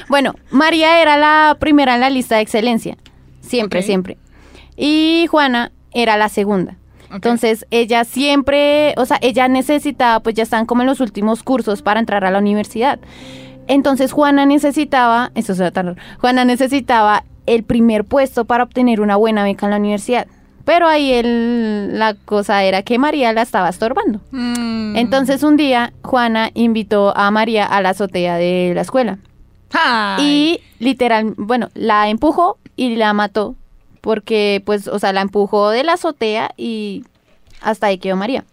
bueno, 0.09 0.35
María 0.51 1.01
era 1.01 1.17
la 1.17 1.57
primera 1.59 1.95
en 1.95 2.01
la 2.01 2.11
lista 2.11 2.37
de 2.37 2.43
excelencia. 2.43 2.97
Siempre, 3.41 3.81
Ok. 3.81 3.87
siempre. 3.87 4.19
Y 4.77 5.27
Juana 5.31 5.73
era 5.93 6.17
la 6.17 6.29
segunda. 6.29 6.77
Entonces, 7.13 7.67
ella 7.71 8.05
siempre, 8.05 8.95
o 8.97 9.07
sea, 9.07 9.19
ella 9.23 9.49
necesitaba, 9.49 10.21
pues 10.21 10.35
ya 10.35 10.43
están 10.43 10.67
como 10.67 10.83
en 10.83 10.87
los 10.89 11.01
últimos 11.01 11.43
cursos 11.43 11.83
para 11.83 12.01
entrar 12.01 12.25
a 12.25 12.31
la 12.31 12.39
universidad. 12.39 12.99
Entonces, 13.69 14.13
Juana 14.13 14.47
necesitaba, 14.47 15.31
eso 15.35 15.55
será 15.55 15.71
tan 15.71 15.87
raro, 15.87 15.99
Juana 16.21 16.45
necesitaba 16.45 17.25
el 17.47 17.63
primer 17.63 18.05
puesto 18.05 18.45
para 18.45 18.65
obtener 18.65 19.01
una 19.01 19.17
buena 19.17 19.45
beca 19.45 19.67
en 19.67 19.71
la 19.71 19.77
universidad. 19.79 20.27
Pero 20.65 20.89
ahí 20.89 21.13
el- 21.13 21.97
la 21.99 22.15
cosa 22.15 22.65
era 22.65 22.83
que 22.83 22.99
María 22.99 23.33
la 23.33 23.43
estaba 23.43 23.69
estorbando. 23.69 24.21
Mm. 24.33 24.97
Entonces, 24.97 25.45
un 25.45 25.57
día, 25.57 25.93
Juana 26.03 26.51
invitó 26.55 27.17
a 27.17 27.31
María 27.31 27.65
a 27.67 27.81
la 27.83 27.91
azotea 27.91 28.37
de 28.37 28.73
la 28.75 28.81
escuela. 28.81 29.19
Ay. 29.73 30.25
Y 30.25 30.85
literal, 30.85 31.35
bueno, 31.37 31.69
la 31.75 32.09
empujó 32.09 32.59
y 32.75 32.97
la 32.97 33.13
mató. 33.13 33.55
Porque, 34.01 34.63
pues, 34.65 34.89
o 34.89 34.99
sea, 34.99 35.13
la 35.13 35.21
empujó 35.21 35.71
de 35.71 35.83
la 35.85 35.95
azotea 35.95 36.53
y 36.57 37.05
hasta 37.61 37.89
ahí 37.89 37.99
quedó 37.99 38.17
María. 38.17 38.45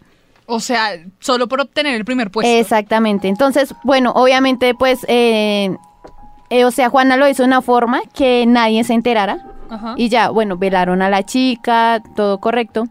O 0.46 0.60
sea, 0.60 0.90
solo 1.20 1.48
por 1.48 1.60
obtener 1.60 1.94
el 1.94 2.04
primer 2.04 2.30
puesto. 2.30 2.50
Exactamente. 2.52 3.28
Entonces, 3.28 3.74
bueno, 3.82 4.12
obviamente, 4.14 4.74
pues, 4.74 5.04
eh, 5.08 5.74
eh, 6.50 6.64
o 6.64 6.70
sea, 6.70 6.90
Juana 6.90 7.16
lo 7.16 7.28
hizo 7.28 7.42
de 7.42 7.48
una 7.48 7.62
forma 7.62 8.02
que 8.12 8.44
nadie 8.46 8.84
se 8.84 8.94
enterara. 8.94 9.38
Ajá. 9.70 9.94
Y 9.96 10.08
ya, 10.10 10.28
bueno, 10.28 10.56
velaron 10.58 11.00
a 11.02 11.08
la 11.08 11.22
chica, 11.22 12.02
todo 12.14 12.38
correcto. 12.38 12.84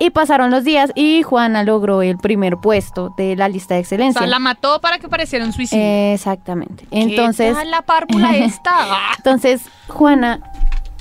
Y 0.00 0.10
pasaron 0.10 0.50
los 0.52 0.62
días 0.62 0.92
y 0.94 1.22
Juana 1.22 1.64
logró 1.64 2.02
el 2.02 2.18
primer 2.18 2.56
puesto 2.58 3.12
de 3.16 3.34
la 3.34 3.48
lista 3.48 3.74
de 3.74 3.80
o 3.80 3.82
excelencia. 3.82 4.20
sea, 4.20 4.28
la 4.28 4.38
mató 4.38 4.80
para 4.80 4.98
que 4.98 5.08
pareciera 5.08 5.44
un 5.44 5.52
suicidio. 5.52 6.12
Exactamente. 6.12 6.86
¿Qué 6.90 7.00
Entonces, 7.00 7.54
tal 7.54 7.70
la 7.70 7.82
párvula 7.82 8.30
esta? 8.36 8.86
Entonces, 9.16 9.62
Juana 9.88 10.40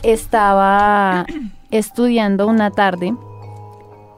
estaba 0.02 1.26
estudiando 1.70 2.48
una 2.48 2.72
tarde 2.72 3.14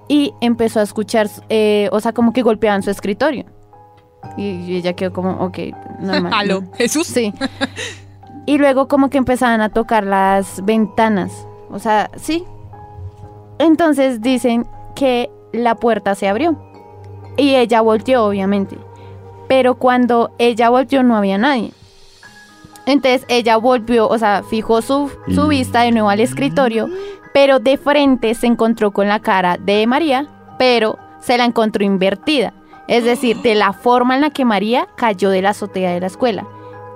y 0.09 0.33
empezó 0.41 0.79
a 0.79 0.83
escuchar, 0.83 1.29
eh, 1.47 1.87
o 1.91 1.99
sea, 2.01 2.11
como 2.11 2.33
que 2.33 2.41
golpeaban 2.41 2.83
su 2.83 2.89
escritorio. 2.89 3.45
Y 4.35 4.75
ella 4.75 4.93
quedó 4.93 5.13
como, 5.13 5.31
ok, 5.33 5.59
normal. 5.99 6.33
Aló, 6.35 6.63
Jesús. 6.73 7.07
Sí. 7.07 7.33
Y 8.45 8.57
luego 8.57 8.87
como 8.87 9.11
que 9.11 9.19
empezaban 9.19 9.61
a 9.61 9.69
tocar 9.69 10.03
las 10.03 10.65
ventanas. 10.65 11.45
O 11.69 11.77
sea, 11.77 12.09
sí. 12.17 12.43
Entonces 13.59 14.21
dicen 14.21 14.65
que 14.95 15.29
la 15.53 15.75
puerta 15.75 16.15
se 16.15 16.27
abrió. 16.27 16.59
Y 17.37 17.55
ella 17.55 17.81
volteó, 17.81 18.25
obviamente. 18.25 18.77
Pero 19.47 19.75
cuando 19.75 20.31
ella 20.39 20.69
volteó 20.69 21.03
no 21.03 21.15
había 21.15 21.37
nadie. 21.37 21.71
Entonces 22.87 23.23
ella 23.27 23.57
volvió, 23.57 24.07
o 24.07 24.17
sea, 24.17 24.41
fijó 24.41 24.81
su, 24.81 25.11
su 25.33 25.47
vista 25.47 25.81
de 25.81 25.91
nuevo 25.91 26.09
al 26.09 26.19
escritorio, 26.19 26.89
pero 27.33 27.59
de 27.59 27.77
frente 27.77 28.33
se 28.35 28.47
encontró 28.47 28.91
con 28.91 29.07
la 29.07 29.19
cara 29.19 29.57
de 29.57 29.85
María, 29.87 30.27
pero 30.57 30.97
se 31.19 31.37
la 31.37 31.45
encontró 31.45 31.83
invertida, 31.83 32.53
es 32.87 33.03
decir, 33.03 33.37
de 33.37 33.55
la 33.55 33.73
forma 33.73 34.15
en 34.15 34.21
la 34.21 34.29
que 34.29 34.45
María 34.45 34.87
cayó 34.95 35.29
de 35.29 35.41
la 35.41 35.51
azotea 35.51 35.91
de 35.91 35.99
la 35.99 36.07
escuela. 36.07 36.45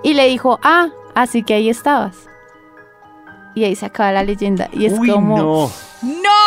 Y 0.04 0.16
le 0.16 0.28
dijo, 0.28 0.60
ah, 0.64 0.90
así 1.16 1.44
que 1.44 1.54
ahí 1.54 1.70
estabas. 1.70 2.30
Y 3.56 3.64
ahí 3.64 3.76
se 3.76 3.86
acaba 3.86 4.12
la 4.12 4.24
leyenda. 4.24 4.70
Y 4.74 4.86
es 4.86 4.94
Uy, 4.98 5.10
como... 5.10 5.38
no. 5.38 5.72
¡No! 6.02 6.43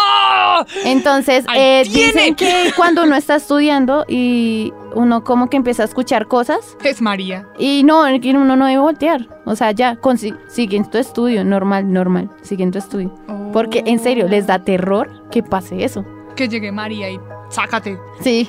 Entonces, 0.85 1.45
¡Ahí 1.49 1.61
eh, 1.61 1.83
tiene! 1.85 2.13
dicen 2.13 2.35
que 2.35 2.73
cuando 2.77 3.05
uno 3.05 3.17
está 3.17 3.37
estudiando 3.37 4.05
y 4.09 4.73
uno 4.95 5.25
como 5.25 5.49
que 5.51 5.57
empieza 5.57 5.83
a 5.83 5.87
escuchar 5.87 6.27
cosas 6.27 6.77
Es 6.83 7.01
María. 7.03 7.47
y 7.59 7.83
no, 7.85 8.03
uno 8.05 8.57
no 8.57 8.67
debe 8.67 8.79
voltear. 8.81 9.29
O 9.45 9.55
sea, 9.57 9.73
ya, 9.73 9.97
con, 9.97 10.19
si- 10.19 10.35
sigue 10.49 10.77
en 10.77 10.91
tu 10.91 10.99
estudio, 10.99 11.45
normal, 11.45 11.93
normal, 11.93 12.31
sigue 12.43 12.63
en 12.65 12.71
tu 12.73 12.79
estudio. 12.79 13.13
Porque 13.53 13.83
en 13.87 13.99
serio, 13.99 14.29
les 14.29 14.47
da 14.47 14.59
terror 14.59 15.25
que 15.31 15.43
pase 15.43 15.85
eso. 15.85 16.05
Que 16.35 16.49
llegue 16.49 16.71
María 16.73 17.11
y 17.11 17.19
sácate. 17.51 17.99
Sí, 18.21 18.49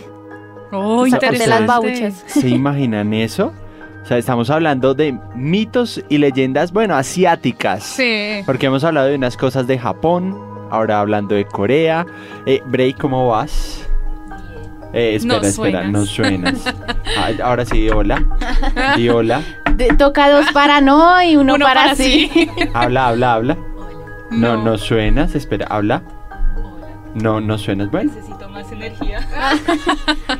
Oh, 0.72 1.06
sacarte 1.08 1.48
las 1.48 1.62
interesante. 1.62 1.66
babuchas. 1.68 2.24
¿Se 2.28 2.50
imaginan 2.50 3.14
eso? 3.14 3.54
O 4.04 4.06
sea, 4.06 4.18
estamos 4.18 4.50
hablando 4.50 4.94
de 4.94 5.18
mitos 5.34 6.02
y 6.10 6.18
leyendas, 6.18 6.74
bueno, 6.74 6.96
asiáticas. 6.96 7.84
Sí. 7.84 8.42
Porque 8.46 8.66
hemos 8.66 8.84
hablado 8.84 9.08
de 9.08 9.16
unas 9.16 9.38
cosas 9.38 9.66
de 9.68 9.80
Japón, 9.80 10.38
ahora 10.70 11.00
hablando 11.00 11.36
de 11.36 11.46
Corea. 11.46 12.06
Eh, 12.46 12.62
Bray, 12.66 12.94
¿cómo 12.94 13.28
vas? 13.30 13.84
Eh, 14.94 15.16
espera, 15.16 15.40
No 15.42 15.46
espera, 15.48 15.52
suenas. 15.82 15.92
no 15.92 16.06
suenas. 16.06 16.76
Ah, 17.18 17.30
ahora 17.44 17.66
sí, 17.66 17.82
di 17.82 17.90
hola. 17.90 18.24
Di 18.96 19.10
hola. 19.10 19.42
De- 19.76 19.88
toca 19.98 20.30
dos 20.30 20.46
para 20.54 20.82
no 20.82 21.22
y 21.24 21.36
uno, 21.36 21.56
Uno 21.56 21.66
para, 21.66 21.82
para 21.84 21.96
sí. 21.96 22.30
sí. 22.34 22.50
Habla, 22.74 23.08
habla, 23.08 23.34
habla. 23.34 23.58
No, 24.30 24.62
no, 24.64 24.78
suenas. 24.78 25.34
Espera, 25.36 25.66
habla. 25.70 26.04
No, 27.16 27.40
no 27.42 27.58
suenas. 27.58 27.90
Bueno, 27.90 28.12
Necesito 28.14 28.48
más 28.50 28.72
energía. 28.72 29.20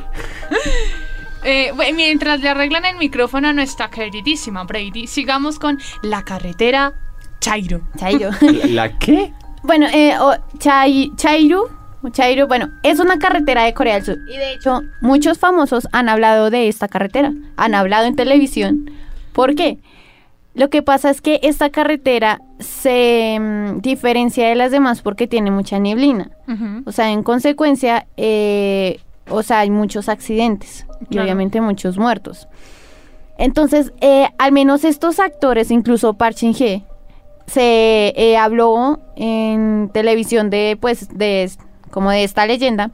Eh, 1.44 1.70
bueno, 1.74 1.96
mientras 1.96 2.40
le 2.40 2.48
arreglan 2.48 2.84
el 2.84 2.96
micrófono 2.96 3.48
a 3.48 3.52
nuestra 3.52 3.88
queridísima 3.90 4.64
Brady, 4.64 5.06
sigamos 5.06 5.58
con 5.58 5.78
la 6.02 6.22
carretera 6.24 6.94
Chairo. 7.40 7.80
Chairo. 7.96 8.30
¿la, 8.40 8.66
la 8.88 8.98
qué? 8.98 9.32
Bueno, 9.68 9.86
eh, 9.92 10.14
Chai- 10.58 11.12
Chairu, 11.16 11.68
Chairu, 12.10 12.46
bueno, 12.48 12.70
es 12.82 12.98
una 12.98 13.18
carretera 13.18 13.62
de 13.64 13.74
Corea 13.74 13.94
del 13.94 14.04
Sur. 14.04 14.16
Y 14.28 14.36
de 14.36 14.54
hecho, 14.54 14.80
muchos 15.00 15.38
famosos 15.38 15.86
han 15.92 16.08
hablado 16.08 16.50
de 16.50 16.68
esta 16.68 16.88
carretera. 16.88 17.32
Han 17.56 17.74
hablado 17.74 18.06
en 18.06 18.16
televisión. 18.16 18.90
¿Por 19.32 19.54
qué? 19.54 19.78
Lo 20.54 20.70
que 20.70 20.82
pasa 20.82 21.10
es 21.10 21.20
que 21.20 21.38
esta 21.44 21.70
carretera 21.70 22.40
se 22.58 23.38
mm, 23.38 23.80
diferencia 23.80 24.48
de 24.48 24.56
las 24.56 24.72
demás 24.72 25.02
porque 25.02 25.26
tiene 25.28 25.50
mucha 25.52 25.78
neblina. 25.78 26.30
O 26.86 26.90
sea, 26.92 27.10
en 27.12 27.22
consecuencia, 27.22 28.06
eh, 28.16 28.98
o 29.30 29.42
sea, 29.44 29.60
hay 29.60 29.70
muchos 29.70 30.08
accidentes 30.08 30.86
y 31.10 31.18
obviamente 31.18 31.60
muchos 31.60 31.98
muertos. 31.98 32.48
Entonces, 33.36 33.92
eh, 34.00 34.28
al 34.38 34.50
menos 34.50 34.82
estos 34.84 35.20
actores, 35.20 35.70
incluso 35.70 36.14
Park 36.14 36.36
Shin 36.38 36.54
Hye, 36.54 36.82
se 37.48 38.12
eh, 38.16 38.36
habló 38.36 39.00
en 39.16 39.90
televisión 39.92 40.50
de, 40.50 40.78
pues, 40.80 41.08
de, 41.16 41.50
como 41.90 42.10
de 42.10 42.24
esta 42.24 42.46
leyenda, 42.46 42.90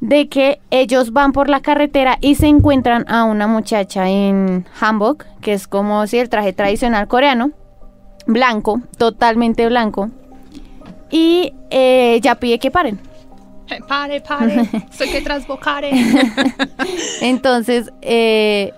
de 0.00 0.28
que 0.28 0.60
ellos 0.70 1.12
van 1.12 1.32
por 1.32 1.48
la 1.48 1.60
carretera 1.60 2.18
y 2.20 2.34
se 2.36 2.46
encuentran 2.46 3.04
a 3.08 3.24
una 3.24 3.46
muchacha 3.46 4.08
en 4.08 4.66
hanbok, 4.78 5.24
que 5.40 5.52
es 5.54 5.66
como 5.66 6.06
si 6.06 6.18
el 6.18 6.28
traje 6.28 6.52
tradicional 6.52 7.08
coreano, 7.08 7.52
blanco, 8.26 8.80
totalmente 8.98 9.66
blanco, 9.66 10.10
y 11.10 11.54
eh, 11.70 12.14
ella 12.14 12.36
pide 12.36 12.58
que 12.58 12.70
paren. 12.70 13.00
Eh, 13.68 13.80
Pare, 13.86 14.20
pare, 14.20 14.68
soy 14.90 15.10
que 15.10 15.20
trasbocare. 15.20 15.90
Entonces, 17.20 17.92
eh, 18.02 18.72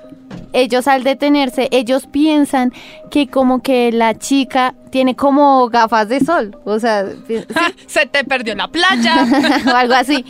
ellos 0.53 0.89
al 0.89 1.05
detenerse, 1.05 1.69
ellos 1.71 2.07
piensan 2.07 2.73
que 3.11 3.29
como 3.29 3.63
que 3.63 3.93
la 3.93 4.19
chica 4.19 4.75
tiene 4.91 5.17
como 5.17 5.69
gafas 5.69 6.09
de 6.09 6.21
sol, 6.21 6.57
o 6.65 6.79
sea, 6.79 7.07
sí, 7.27 7.37
Se 7.87 8.07
te 8.07 8.25
perdió 8.25 8.55
la 8.55 8.69
playa. 8.69 9.27
o 9.67 9.77
algo 9.77 9.95
así. 9.95 10.25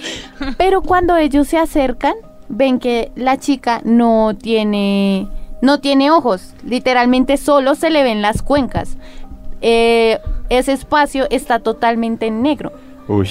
Pero 0.56 0.82
cuando 0.82 1.16
ellos 1.16 1.48
se 1.48 1.58
acercan, 1.58 2.14
ven 2.48 2.78
que 2.78 3.10
la 3.16 3.38
chica 3.38 3.80
no 3.84 4.34
tiene, 4.40 5.28
no 5.60 5.80
tiene 5.80 6.10
ojos, 6.10 6.54
literalmente 6.64 7.36
solo 7.36 7.74
se 7.74 7.90
le 7.90 8.02
ven 8.02 8.22
las 8.22 8.42
cuencas. 8.42 8.96
Eh, 9.60 10.18
ese 10.48 10.72
espacio 10.72 11.26
está 11.30 11.60
totalmente 11.60 12.26
en 12.26 12.42
negro. 12.42 12.72
Uy. 13.08 13.28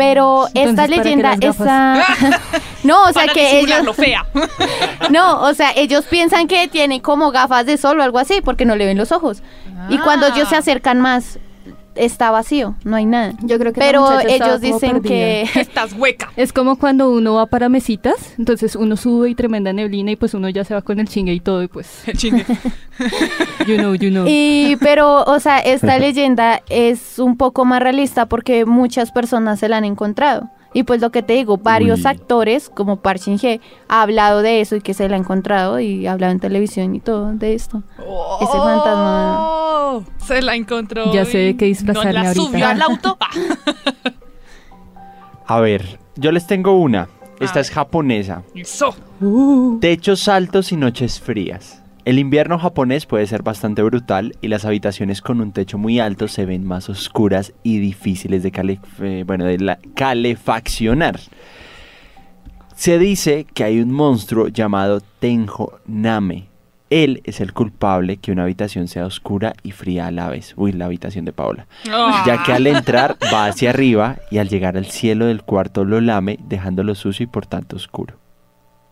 Pero 0.00 0.46
Entonces, 0.54 0.70
esta 0.70 0.82
¿para 0.82 0.88
qué 0.88 0.96
leyenda 1.04 1.34
está... 1.38 2.04
no, 2.84 3.02
o 3.02 3.12
sea 3.12 3.22
para 3.26 3.32
que 3.34 3.60
ellos... 3.60 3.94
fea. 3.94 4.24
No, 5.10 5.42
o 5.42 5.52
sea, 5.52 5.72
ellos 5.76 6.06
piensan 6.06 6.46
que 6.48 6.68
tiene 6.68 7.02
como 7.02 7.30
gafas 7.32 7.66
de 7.66 7.76
sol 7.76 8.00
o 8.00 8.02
algo 8.02 8.18
así 8.18 8.40
porque 8.42 8.64
no 8.64 8.76
le 8.76 8.86
ven 8.86 8.96
los 8.96 9.12
ojos. 9.12 9.42
Y 9.90 9.98
cuando 9.98 10.28
ellos 10.28 10.48
se 10.48 10.56
Ah. 10.56 10.60
acercan 10.60 11.00
más, 11.00 11.38
está 12.04 12.30
vacío, 12.30 12.74
no 12.84 12.96
hay 12.96 13.06
nada. 13.06 13.34
Yo 13.42 13.58
creo 13.58 13.72
que 13.72 13.80
Pero 13.80 14.20
ellos 14.20 14.60
dicen 14.60 15.02
que... 15.02 15.42
Estás 15.54 15.92
hueca. 15.92 16.32
Es 16.36 16.52
como 16.52 16.76
cuando 16.76 17.10
uno 17.10 17.34
va 17.34 17.46
para 17.46 17.68
mesitas, 17.68 18.34
entonces 18.38 18.74
uno 18.74 18.96
sube 18.96 19.28
y 19.28 19.34
tremenda 19.34 19.72
neblina 19.72 20.12
y 20.12 20.16
pues 20.16 20.32
uno 20.34 20.48
ya 20.48 20.64
se 20.64 20.74
va 20.74 20.82
con 20.82 20.98
el 20.98 21.08
chingue 21.08 21.34
y 21.34 21.40
todo 21.40 21.62
y 21.62 21.68
pues, 21.68 22.02
Chingue. 22.16 22.46
you 23.66 23.76
know, 23.76 23.94
you 23.94 24.10
know. 24.10 24.24
Y, 24.26 24.76
pero, 24.80 25.22
o 25.24 25.38
sea, 25.40 25.58
esta 25.58 25.98
leyenda 25.98 26.62
es 26.70 27.18
un 27.18 27.36
poco 27.36 27.64
más 27.64 27.82
realista 27.82 28.26
porque 28.26 28.64
muchas 28.64 29.12
personas 29.12 29.60
se 29.60 29.68
la 29.68 29.76
han 29.76 29.84
encontrado. 29.84 30.50
Y 30.72 30.84
pues 30.84 31.00
lo 31.00 31.10
que 31.10 31.22
te 31.22 31.32
digo, 31.32 31.56
varios 31.58 32.00
Uy. 32.00 32.06
actores, 32.06 32.68
como 32.70 32.96
Park 33.00 33.20
Shin 33.20 33.38
Hye, 33.38 33.60
ha 33.88 34.02
hablado 34.02 34.42
de 34.42 34.60
eso 34.60 34.76
y 34.76 34.80
que 34.80 34.94
se 34.94 35.08
la 35.08 35.16
ha 35.16 35.18
encontrado 35.18 35.80
y 35.80 36.06
ha 36.06 36.12
hablado 36.12 36.32
en 36.32 36.38
televisión 36.40 36.94
y 36.94 37.00
todo 37.00 37.32
de 37.32 37.54
esto. 37.54 37.82
Ese 37.98 38.52
fantasma. 38.52 39.36
Oh, 39.40 40.04
Se 40.24 40.40
la 40.42 40.54
encontró. 40.54 41.12
Ya 41.12 41.24
sé 41.24 41.38
de 41.38 41.56
qué 41.56 41.64
disfrazarme 41.64 42.12
no 42.12 42.22
la 42.22 42.28
ahorita. 42.28 42.46
subió 42.46 42.66
al 42.68 42.82
auto. 42.82 43.18
A 45.46 45.60
ver, 45.60 45.98
yo 46.16 46.32
les 46.32 46.46
tengo 46.46 46.72
una. 46.78 47.08
Esta 47.40 47.58
A 47.58 47.62
es 47.62 47.68
ver. 47.68 47.74
japonesa. 47.74 48.42
Eso. 48.54 48.94
Techos 49.80 50.28
altos 50.28 50.72
y 50.72 50.76
noches 50.76 51.20
frías. 51.20 51.82
El 52.10 52.18
invierno 52.18 52.58
japonés 52.58 53.06
puede 53.06 53.24
ser 53.28 53.44
bastante 53.44 53.84
brutal 53.84 54.34
y 54.40 54.48
las 54.48 54.64
habitaciones 54.64 55.22
con 55.22 55.40
un 55.40 55.52
techo 55.52 55.78
muy 55.78 56.00
alto 56.00 56.26
se 56.26 56.44
ven 56.44 56.66
más 56.66 56.88
oscuras 56.88 57.52
y 57.62 57.78
difíciles 57.78 58.42
de, 58.42 58.78
eh, 59.00 59.22
bueno, 59.24 59.44
de 59.44 59.58
la- 59.58 59.78
calefaccionar. 59.94 61.20
Se 62.74 62.98
dice 62.98 63.46
que 63.54 63.62
hay 63.62 63.78
un 63.78 63.92
monstruo 63.92 64.48
llamado 64.48 65.00
Tenjo 65.20 65.78
Name. 65.86 66.48
Él 66.90 67.20
es 67.22 67.40
el 67.40 67.52
culpable 67.52 68.16
que 68.16 68.32
una 68.32 68.42
habitación 68.42 68.88
sea 68.88 69.06
oscura 69.06 69.52
y 69.62 69.70
fría 69.70 70.08
a 70.08 70.10
la 70.10 70.28
vez. 70.30 70.54
Uy, 70.56 70.72
la 70.72 70.86
habitación 70.86 71.24
de 71.24 71.32
Paola. 71.32 71.68
Ah. 71.92 72.24
Ya 72.26 72.42
que 72.42 72.52
al 72.52 72.66
entrar 72.66 73.18
va 73.32 73.46
hacia 73.46 73.70
arriba 73.70 74.16
y 74.32 74.38
al 74.38 74.48
llegar 74.48 74.76
al 74.76 74.86
cielo 74.86 75.26
del 75.26 75.44
cuarto 75.44 75.84
lo 75.84 76.00
lame, 76.00 76.40
dejándolo 76.48 76.96
sucio 76.96 77.22
y 77.22 77.28
por 77.28 77.46
tanto 77.46 77.76
oscuro. 77.76 78.16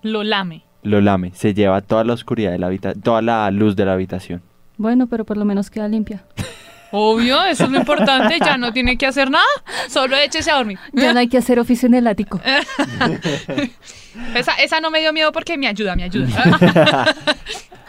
Lo 0.02 0.22
lame. 0.22 0.67
Lo 0.82 1.00
lame, 1.00 1.32
se 1.34 1.54
lleva 1.54 1.80
toda 1.80 2.04
la 2.04 2.12
oscuridad 2.12 2.52
de 2.52 2.58
la 2.58 2.66
habitación, 2.66 3.02
toda 3.02 3.22
la 3.22 3.50
luz 3.50 3.76
de 3.76 3.84
la 3.84 3.94
habitación. 3.94 4.42
Bueno, 4.76 5.06
pero 5.08 5.24
por 5.24 5.36
lo 5.36 5.44
menos 5.44 5.70
queda 5.70 5.88
limpia. 5.88 6.22
Obvio, 6.90 7.42
eso 7.44 7.64
es 7.64 7.70
lo 7.70 7.78
importante. 7.78 8.38
Ya 8.38 8.56
no 8.56 8.72
tiene 8.72 8.96
que 8.96 9.06
hacer 9.06 9.30
nada. 9.30 9.44
Solo 9.88 10.16
échese 10.16 10.50
a 10.50 10.56
dormir. 10.56 10.78
Ya 10.92 11.12
no 11.12 11.18
hay 11.18 11.28
que 11.28 11.36
hacer 11.36 11.58
oficio 11.58 11.86
en 11.86 11.94
el 11.94 12.06
ático. 12.06 12.40
Esa, 14.34 14.52
esa 14.54 14.80
no 14.80 14.90
me 14.90 14.98
dio 15.00 15.12
miedo 15.12 15.30
porque 15.30 15.56
me 15.56 15.68
ayuda, 15.68 15.94
me 15.94 16.02
ayuda. 16.02 16.26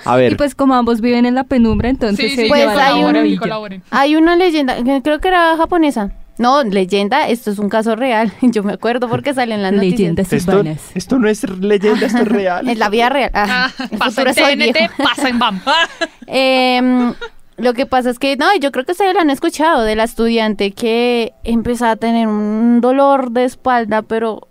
A 0.06 0.16
ver, 0.16 0.34
Y 0.34 0.36
pues 0.36 0.54
como 0.54 0.76
ambos 0.76 1.02
viven 1.02 1.26
en 1.26 1.34
la 1.36 1.44
penumbra, 1.44 1.90
entonces 1.90 2.30
Sí, 2.32 2.36
se 2.36 2.44
sí, 2.44 2.48
Pues 2.50 2.68
hay 2.68 3.04
un-. 3.04 3.84
Hay 3.90 4.16
una 4.16 4.36
leyenda, 4.36 4.78
creo 5.02 5.20
que 5.20 5.28
era 5.28 5.58
japonesa. 5.58 6.12
No, 6.40 6.64
leyenda, 6.64 7.28
esto 7.28 7.52
es 7.52 7.60
un 7.60 7.70
caso 7.70 7.96
real. 7.96 8.32
Yo 8.42 8.64
me 8.64 8.74
acuerdo 8.74 9.08
porque 9.08 9.34
sale 9.36 9.54
en 9.54 9.62
las 9.62 9.74
noticias. 9.74 10.00
Leyendas 10.00 10.34
esto, 10.34 10.64
esto 10.96 11.20
no 11.20 11.28
es 11.30 11.44
leyenda, 11.60 12.06
esto 12.08 12.20
es 12.24 12.28
real. 12.28 12.68
Es 12.70 12.78
la 12.80 12.90
vida 12.90 13.10
real. 13.10 13.30
Ah, 13.34 13.70
Ah, 13.78 13.88
pasa 14.00 14.24
en 14.24 14.34
TNT, 14.60 14.74
viejo. 14.74 14.94
pasa 15.04 15.30
en 15.30 15.38
BAM. 15.38 15.62
Em, 16.28 17.14
lo 17.58 17.74
que 17.74 17.86
pasa 17.86 18.10
es 18.10 18.20
que, 18.20 18.38
no, 18.38 18.46
yo 18.62 18.72
creo 18.72 18.86
que 18.86 18.94
ustedes 18.94 19.14
lo 19.14 19.20
han 19.20 19.30
escuchado 19.30 19.82
de 19.84 19.96
la 19.96 20.04
estudiante 20.06 20.72
que 20.72 21.34
empezó 21.44 21.86
a 21.88 21.96
tener 21.98 22.28
un 22.28 22.80
dolor 22.82 23.32
de 23.32 23.44
espalda, 23.46 24.02
pero 24.02 24.48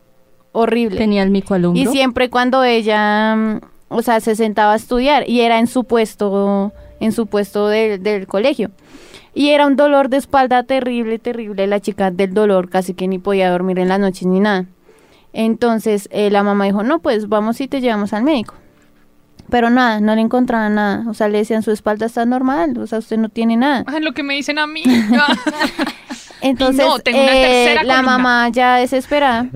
horrible. 0.53 0.98
Tenía 0.98 1.22
el 1.22 1.31
mico 1.31 1.55
al 1.55 1.64
hombro. 1.64 1.81
Y 1.83 1.87
siempre 1.87 2.29
cuando 2.31 2.64
ella, 2.64 3.35
mm, 3.35 3.61
o 3.88 4.03
sea, 4.03 4.20
se 4.20 4.37
sentaba 4.37 4.74
a 4.74 4.77
estudiar 4.77 5.29
y 5.29 5.40
era 5.40 5.59
en 5.59 5.66
su 5.68 5.85
puesto, 5.85 6.72
en 7.01 7.12
su 7.12 7.27
puesto 7.29 7.68
del- 7.68 8.03
del 8.03 8.27
colegio. 8.27 8.70
Y 9.35 9.51
era 9.51 9.67
un 9.67 9.77
dolor 9.77 10.09
de 10.09 10.17
espalda 10.17 10.62
terrible, 10.62 11.19
terrible. 11.19 11.67
La 11.67 11.81
chica 11.81 12.11
del 12.11 12.35
dolor 12.35 12.69
casi 12.69 12.95
que 12.95 13.09
ni 13.09 13.19
podía 13.19 13.51
dormir 13.51 13.79
en 13.79 13.88
las 13.88 14.01
noches 14.01 14.27
ni 14.27 14.41
nada. 14.41 14.67
Entonces 15.33 16.09
eh, 16.11 16.31
la 16.31 16.43
mamá 16.43 16.64
dijo, 16.64 16.83
no, 16.83 17.01
pues 17.01 17.29
vamos 17.29 17.61
y 17.61 17.69
te 17.69 17.81
llevamos 17.81 18.12
al 18.12 18.25
médico. 18.25 18.55
Pero 19.51 19.71
nada, 19.71 20.01
no 20.01 20.14
le 20.14 20.21
encontraban 20.21 20.75
nada. 20.75 21.05
O 21.09 21.14
sea, 21.14 21.29
le 21.29 21.38
decían, 21.38 21.62
su 21.62 21.71
espalda 21.71 22.07
está 22.07 22.25
normal, 22.27 22.77
o 22.79 22.87
sea, 22.87 22.99
usted 22.99 23.17
no 23.17 23.29
tiene 23.29 23.57
nada. 23.57 23.85
Ay, 23.87 24.01
Lo 24.01 24.12
que 24.12 24.23
me 24.23 24.35
dicen 24.35 24.59
a 24.59 24.67
mí. 24.67 24.83
Entonces, 26.41 26.85
no, 26.87 26.99
tengo 26.99 27.23
una 27.23 27.37
eh, 27.37 27.43
tercera 27.43 27.83
la 27.85 27.95
columna. 27.95 28.19
mamá 28.19 28.49
ya 28.51 28.77
desesperada 28.77 29.49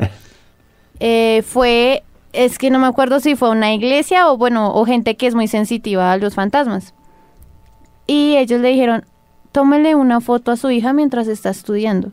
eh, 1.01 1.43
fue, 1.47 2.03
es 2.33 2.59
que 2.59 2.71
no 2.71 2.79
me 2.79 2.87
acuerdo 2.87 3.21
si 3.21 3.37
fue 3.37 3.51
una 3.51 3.73
iglesia 3.73 4.31
o 4.31 4.37
bueno, 4.37 4.75
o 4.75 4.85
gente 4.85 5.17
que 5.17 5.27
es 5.27 5.35
muy 5.35 5.47
sensitiva 5.49 6.13
a 6.13 6.17
los 6.17 6.35
fantasmas. 6.35 6.95
Y 8.07 8.37
ellos 8.37 8.61
le 8.61 8.69
dijeron, 8.69 9.05
tómele 9.53 9.95
una 9.95 10.21
foto 10.21 10.51
a 10.53 10.57
su 10.57 10.71
hija 10.71 10.93
mientras 10.93 11.29
está 11.29 11.51
estudiando. 11.51 12.13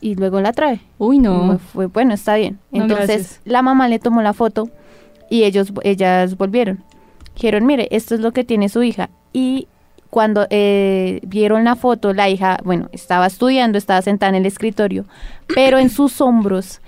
Y 0.00 0.14
luego 0.14 0.40
la 0.40 0.52
trae. 0.52 0.80
Uy, 0.98 1.18
no. 1.18 1.58
Fue, 1.58 1.86
bueno, 1.86 2.14
está 2.14 2.36
bien. 2.36 2.60
No, 2.70 2.82
Entonces 2.82 3.06
gracias. 3.08 3.40
la 3.44 3.62
mamá 3.62 3.88
le 3.88 3.98
tomó 3.98 4.22
la 4.22 4.32
foto 4.32 4.70
y 5.28 5.42
ellos, 5.42 5.72
ellas 5.82 6.36
volvieron. 6.36 6.84
Dijeron, 7.34 7.66
mire, 7.66 7.88
esto 7.90 8.14
es 8.14 8.20
lo 8.20 8.32
que 8.32 8.44
tiene 8.44 8.68
su 8.68 8.82
hija. 8.82 9.10
Y 9.32 9.66
cuando 10.10 10.46
eh, 10.50 11.20
vieron 11.26 11.64
la 11.64 11.74
foto, 11.74 12.12
la 12.14 12.28
hija, 12.28 12.58
bueno, 12.64 12.88
estaba 12.92 13.26
estudiando, 13.26 13.76
estaba 13.76 14.00
sentada 14.02 14.30
en 14.30 14.36
el 14.36 14.46
escritorio, 14.46 15.04
pero 15.54 15.78
en 15.78 15.90
sus 15.90 16.20
hombros 16.20 16.80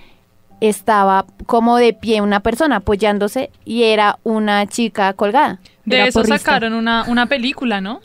estaba 0.61 1.27
como 1.47 1.77
de 1.79 1.93
pie 1.95 2.21
una 2.21 2.41
persona 2.41 2.77
apoyándose 2.77 3.51
y 3.65 3.85
era 3.85 4.19
una 4.25 4.67
chica 4.67 5.13
colgada. 5.15 5.59
De 5.85 5.97
Era 5.97 6.07
eso 6.07 6.21
porrista. 6.21 6.39
sacaron 6.39 6.75
una, 6.75 7.05
una 7.09 7.27
película, 7.27 7.81
¿no? 7.81 8.01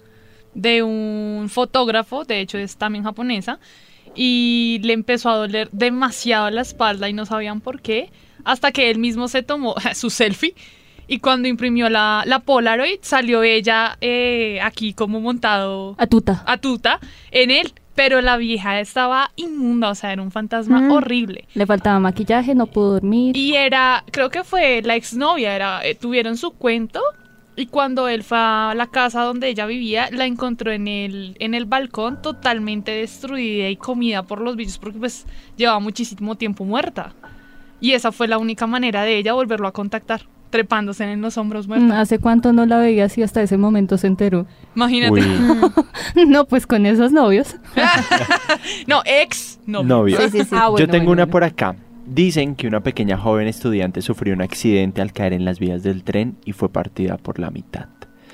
De 0.56 0.82
un 0.84 1.48
fotógrafo, 1.50 2.24
de 2.26 2.40
hecho 2.40 2.58
es 2.58 2.78
también 2.78 3.04
japonesa, 3.04 3.60
y 4.16 4.80
le 4.84 4.94
empezó 4.94 5.30
a 5.30 5.36
doler 5.36 5.70
demasiado 5.72 6.50
la 6.50 6.62
espalda 6.62 7.10
y 7.10 7.14
no 7.14 7.26
sabían 7.26 7.62
por 7.62 7.82
qué, 7.82 8.10
hasta 8.44 8.72
que 8.72 8.90
él 8.90 8.98
mismo 8.98 9.28
se 9.28 9.44
tomó 9.44 9.76
su 9.94 10.10
selfie 10.10 10.56
y 11.08 11.20
cuando 11.20 11.48
imprimió 11.48 11.90
la, 11.90 12.24
la 12.26 12.40
Polaroid 12.40 12.98
salió 13.02 13.44
ella 13.44 13.98
eh, 14.02 14.60
aquí 14.64 14.94
como 14.94 15.20
montado 15.22 15.96
A 16.00 16.08
tuta. 16.08 16.44
a 16.48 16.58
tuta 16.58 17.00
en 17.32 17.52
él, 17.52 17.74
pero 17.94 18.22
la 18.22 18.38
vieja 18.38 18.80
estaba 18.80 19.32
inmunda, 19.36 19.90
o 19.90 19.96
sea, 19.96 20.12
era 20.14 20.22
un 20.22 20.32
fantasma 20.32 20.82
Mm. 20.82 20.92
horrible. 20.92 21.48
Le 21.54 21.66
faltaba 21.66 22.00
maquillaje, 22.00 22.56
no 22.56 22.66
pudo 22.68 22.94
dormir. 22.94 23.38
Y 23.38 23.56
era, 23.56 24.04
creo 24.12 24.30
que 24.32 24.44
fue 24.44 24.82
la 24.84 24.96
exnovia, 24.96 25.56
era, 25.56 25.86
eh, 25.86 25.94
tuvieron 25.96 26.38
su 26.38 26.52
cuento 26.52 27.02
y 27.58 27.68
cuando 27.68 28.08
él 28.08 28.24
fue 28.24 28.38
a 28.38 28.74
la 28.76 28.88
casa 28.88 29.22
donde 29.24 29.48
ella 29.50 29.66
vivía, 29.66 30.10
la 30.12 30.26
encontró 30.26 30.72
en 30.72 30.88
el, 30.88 31.36
en 31.40 31.54
el 31.54 31.66
balcón 31.66 32.22
totalmente 32.22 32.92
destruida 32.92 33.70
y 33.70 33.76
comida 33.78 34.24
por 34.24 34.42
los 34.42 34.56
bichos 34.56 34.78
porque 34.78 35.00
pues 35.00 35.26
llevaba 35.58 35.80
muchísimo 35.80 36.36
tiempo 36.36 36.66
muerta. 36.66 37.14
Y 37.80 37.92
esa 37.94 38.12
fue 38.12 38.28
la 38.28 38.38
única 38.38 38.68
manera 38.68 39.04
de 39.04 39.18
ella 39.18 39.34
volverlo 39.34 39.68
a 39.68 39.72
contactar, 39.72 40.22
trepándose 40.50 41.04
en 41.04 41.22
los 41.22 41.38
hombros 41.38 41.68
Mm, 41.68 41.70
muerta. 41.70 42.00
¿Hace 42.02 42.20
cuánto 42.20 42.52
no 42.54 42.66
la 42.66 42.78
veía 42.78 43.06
así 43.06 43.22
hasta 43.24 43.42
ese 43.42 43.58
momento 43.58 43.98
se 43.98 44.08
enteró? 44.08 44.46
Imagínate. 44.76 45.22
No, 46.28 46.46
pues 46.46 46.66
con 46.66 46.86
esos 46.86 47.12
novios. 47.12 47.56
No, 48.88 49.02
ex, 49.06 49.60
no. 49.66 49.84
novio. 49.84 50.18
Sí, 50.22 50.30
sí, 50.30 50.44
sí. 50.46 50.56
Ah, 50.56 50.70
Yo 50.78 50.88
tengo 50.88 51.06
bueno, 51.06 51.12
una 51.12 51.24
bueno. 51.26 51.32
por 51.32 51.44
acá. 51.44 51.76
Dicen 52.06 52.56
que 52.56 52.68
una 52.68 52.82
pequeña 52.82 53.18
joven 53.18 53.48
estudiante 53.48 54.02
sufrió 54.02 54.34
un 54.34 54.42
accidente 54.42 55.02
al 55.02 55.12
caer 55.12 55.34
en 55.34 55.44
las 55.44 55.60
vías 55.60 55.82
del 55.84 56.04
tren 56.04 56.38
y 56.46 56.52
fue 56.54 56.70
partida 56.70 57.18
por 57.18 57.40
la 57.40 57.50
mitad, 57.52 57.88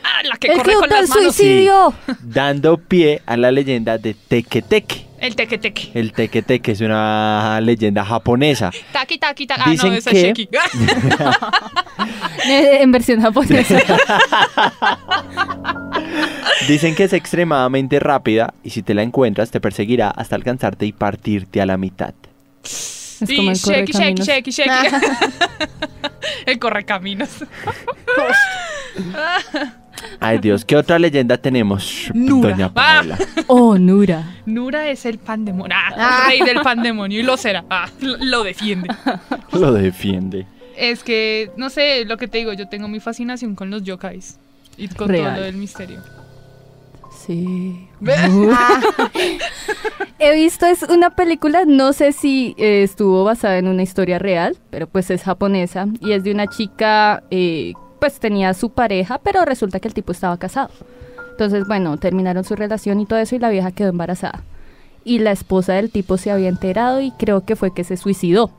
Ah, 0.03 0.23
la 0.27 0.35
que 0.37 0.47
¡El 0.47 0.57
corre 0.57 0.73
con 0.73 0.89
del 0.89 0.99
las 1.01 1.09
manos. 1.09 1.35
suicidio! 1.35 1.93
dando 2.23 2.77
pie 2.77 3.21
a 3.25 3.37
la 3.37 3.51
leyenda 3.51 3.97
de 3.97 4.13
Teke 4.15 4.61
Teke. 4.61 5.05
El 5.19 5.35
teque 5.35 5.59
teque. 5.59 5.91
El 5.93 6.11
Teke 6.13 6.41
Teke 6.41 6.71
es 6.71 6.81
una 6.81 7.61
leyenda 7.61 8.03
japonesa. 8.03 8.71
Taki 8.91 9.19
taki 9.19 9.45
taki. 9.45 9.61
Ah, 9.63 9.69
Dicen 9.69 9.89
no, 9.91 9.95
ese 9.97 10.09
que- 10.09 10.17
es 10.17 10.23
Sheki. 10.37 10.49
Eh, 12.49 12.81
en 12.81 12.91
versión 12.91 13.21
japonesa. 13.21 13.77
Dicen 16.67 16.95
que 16.95 17.03
es 17.03 17.13
extremadamente 17.13 17.99
rápida 17.99 18.53
y 18.63 18.71
si 18.71 18.81
te 18.81 18.93
la 18.95 19.03
encuentras 19.03 19.51
te 19.51 19.61
perseguirá 19.61 20.09
hasta 20.09 20.35
alcanzarte 20.35 20.85
y 20.87 20.91
partirte 20.91 21.61
a 21.61 21.65
la 21.67 21.77
mitad. 21.77 22.13
Es 23.21 23.27
Sí, 23.29 23.35
como 23.37 23.51
el 23.51 23.55
sheki, 23.57 23.91
correcaminos. 23.91 24.27
sheki, 24.27 24.51
sheki. 24.51 24.69
el 26.47 26.59
correcaminos. 26.59 27.29
Ay 30.19 30.39
Dios, 30.39 30.65
¿qué 30.65 30.75
otra 30.75 30.97
leyenda 30.97 31.37
tenemos, 31.37 32.09
Nura. 32.13 32.49
doña 32.51 32.65
Ah. 32.67 32.73
Paola? 32.73 33.17
Oh, 33.47 33.77
Nura. 33.77 34.23
Nura 34.45 34.87
es 34.89 35.05
el 35.05 35.19
pandemonio. 35.19 35.75
Ah, 35.77 35.93
Ah. 35.95 36.23
rey 36.27 36.41
del 36.41 36.61
pandemonio 36.61 37.19
y 37.19 37.23
lo 37.23 37.37
será. 37.37 37.63
Ah, 37.69 37.87
lo, 37.99 38.17
lo 38.17 38.43
defiende. 38.43 38.87
Lo 39.51 39.71
defiende. 39.73 40.47
Es 40.75 41.03
que, 41.03 41.51
no 41.57 41.69
sé, 41.69 42.05
lo 42.05 42.17
que 42.17 42.27
te 42.27 42.39
digo, 42.39 42.53
yo 42.53 42.67
tengo 42.67 42.87
mi 42.87 42.99
fascinación 42.99 43.53
con 43.55 43.69
los 43.69 43.83
yokais 43.83 44.39
y 44.77 44.87
con 44.87 45.09
Real. 45.09 45.25
todo 45.25 45.35
lo 45.35 45.41
del 45.43 45.55
misterio. 45.55 46.01
Sí. 47.25 47.87
Ve. 47.99 48.13
He 50.19 50.33
visto, 50.33 50.65
es 50.65 50.83
una 50.83 51.11
película, 51.11 51.65
no 51.65 51.93
sé 51.93 52.13
si 52.13 52.55
eh, 52.57 52.83
estuvo 52.83 53.23
basada 53.23 53.57
en 53.57 53.67
una 53.67 53.83
historia 53.83 54.17
real, 54.17 54.57
pero 54.69 54.87
pues 54.87 55.11
es 55.11 55.23
japonesa 55.23 55.87
y 55.99 56.13
es 56.13 56.23
de 56.23 56.31
una 56.31 56.47
chica, 56.47 57.23
eh, 57.29 57.73
pues 57.99 58.19
tenía 58.19 58.53
su 58.53 58.71
pareja, 58.71 59.19
pero 59.19 59.45
resulta 59.45 59.79
que 59.79 59.87
el 59.87 59.93
tipo 59.93 60.11
estaba 60.11 60.37
casado. 60.37 60.71
Entonces, 61.31 61.67
bueno, 61.67 61.97
terminaron 61.97 62.43
su 62.43 62.55
relación 62.55 62.99
y 62.99 63.05
todo 63.05 63.19
eso 63.19 63.35
y 63.35 63.39
la 63.39 63.49
vieja 63.49 63.71
quedó 63.71 63.89
embarazada. 63.89 64.43
Y 65.03 65.19
la 65.19 65.31
esposa 65.31 65.73
del 65.73 65.91
tipo 65.91 66.17
se 66.17 66.31
había 66.31 66.49
enterado 66.49 67.01
y 67.01 67.11
creo 67.11 67.41
que 67.41 67.55
fue 67.55 67.73
que 67.73 67.83
se 67.83 67.97
suicidó. 67.97 68.51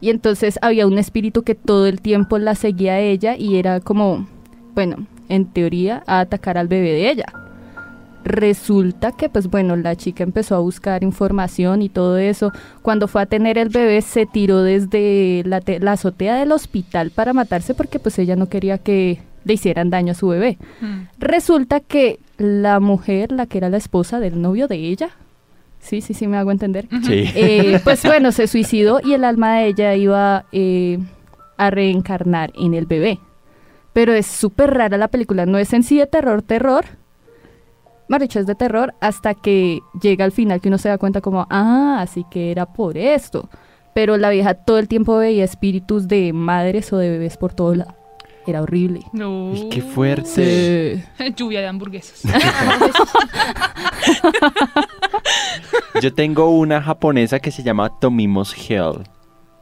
Y 0.00 0.10
entonces 0.10 0.58
había 0.62 0.86
un 0.86 0.98
espíritu 0.98 1.42
que 1.42 1.54
todo 1.54 1.86
el 1.86 2.00
tiempo 2.00 2.38
la 2.38 2.54
seguía 2.54 2.94
a 2.94 3.00
ella 3.00 3.36
y 3.36 3.56
era 3.56 3.80
como, 3.80 4.26
bueno, 4.74 5.06
en 5.28 5.46
teoría, 5.46 6.02
a 6.06 6.20
atacar 6.20 6.58
al 6.58 6.68
bebé 6.68 6.92
de 6.92 7.10
ella 7.10 7.43
resulta 8.24 9.12
que 9.12 9.28
pues 9.28 9.48
bueno 9.48 9.76
la 9.76 9.94
chica 9.96 10.24
empezó 10.24 10.56
a 10.56 10.58
buscar 10.60 11.02
información 11.04 11.82
y 11.82 11.88
todo 11.88 12.16
eso 12.18 12.52
cuando 12.82 13.06
fue 13.08 13.22
a 13.22 13.26
tener 13.26 13.58
el 13.58 13.68
bebé 13.68 14.00
se 14.02 14.26
tiró 14.26 14.62
desde 14.62 15.42
la, 15.46 15.60
te- 15.60 15.78
la 15.80 15.92
azotea 15.92 16.36
del 16.36 16.52
hospital 16.52 17.10
para 17.10 17.32
matarse 17.32 17.74
porque 17.74 17.98
pues 17.98 18.18
ella 18.18 18.34
no 18.36 18.48
quería 18.48 18.78
que 18.78 19.20
le 19.44 19.54
hicieran 19.54 19.90
daño 19.90 20.12
a 20.12 20.14
su 20.14 20.28
bebé 20.28 20.58
Mm. 20.80 21.02
resulta 21.18 21.80
que 21.80 22.18
la 22.38 22.80
mujer 22.80 23.30
la 23.30 23.46
que 23.46 23.58
era 23.58 23.68
la 23.68 23.76
esposa 23.76 24.18
del 24.20 24.40
novio 24.42 24.66
de 24.68 24.76
ella 24.76 25.10
sí 25.80 26.00
sí 26.00 26.14
sí 26.14 26.26
me 26.26 26.36
hago 26.38 26.50
entender 26.50 26.88
Sí. 27.04 27.24
eh, 27.34 27.80
pues 27.84 28.02
bueno, 28.04 28.32
se 28.32 28.46
suicidó 28.46 29.00
y 29.04 29.12
el 29.12 29.22
alma 29.24 29.56
de 29.58 29.66
ella 29.66 29.94
iba 29.94 30.46
eh, 30.52 30.98
a 31.58 31.70
reencarnar 31.70 32.50
en 32.56 32.74
el 32.74 32.86
bebé. 32.86 33.20
Pero 33.92 34.12
es 34.12 34.26
súper 34.26 34.72
rara 34.74 34.96
la 34.98 35.06
película, 35.06 35.46
no 35.46 35.56
es 35.58 35.72
en 35.72 35.84
sí 35.84 35.96
de 35.98 36.06
terror, 36.06 36.42
terror. 36.42 36.84
Es 38.08 38.46
de 38.46 38.54
terror 38.54 38.94
hasta 39.00 39.34
que 39.34 39.80
llega 40.00 40.24
al 40.24 40.32
final 40.32 40.60
que 40.60 40.68
uno 40.68 40.78
se 40.78 40.88
da 40.88 40.98
cuenta 40.98 41.20
como, 41.20 41.46
ah, 41.50 41.98
así 42.00 42.24
que 42.30 42.50
era 42.50 42.66
por 42.66 42.96
esto. 42.96 43.48
Pero 43.94 44.16
la 44.16 44.30
vieja 44.30 44.54
todo 44.54 44.78
el 44.78 44.88
tiempo 44.88 45.16
veía 45.16 45.44
espíritus 45.44 46.08
de 46.08 46.32
madres 46.32 46.92
o 46.92 46.98
de 46.98 47.10
bebés 47.10 47.36
por 47.36 47.54
todo 47.54 47.74
lado. 47.74 47.94
Era 48.46 48.60
horrible. 48.60 49.00
No. 49.12 49.52
Uy, 49.52 49.68
qué 49.70 49.80
fuerte. 49.80 51.04
Lluvia 51.36 51.60
de 51.60 51.66
hamburguesas. 51.68 52.22
Yo 56.02 56.12
tengo 56.12 56.50
una 56.50 56.82
japonesa 56.82 57.38
que 57.40 57.50
se 57.50 57.62
llama 57.62 57.88
Tomimos 58.00 58.54
Hell. 58.68 59.04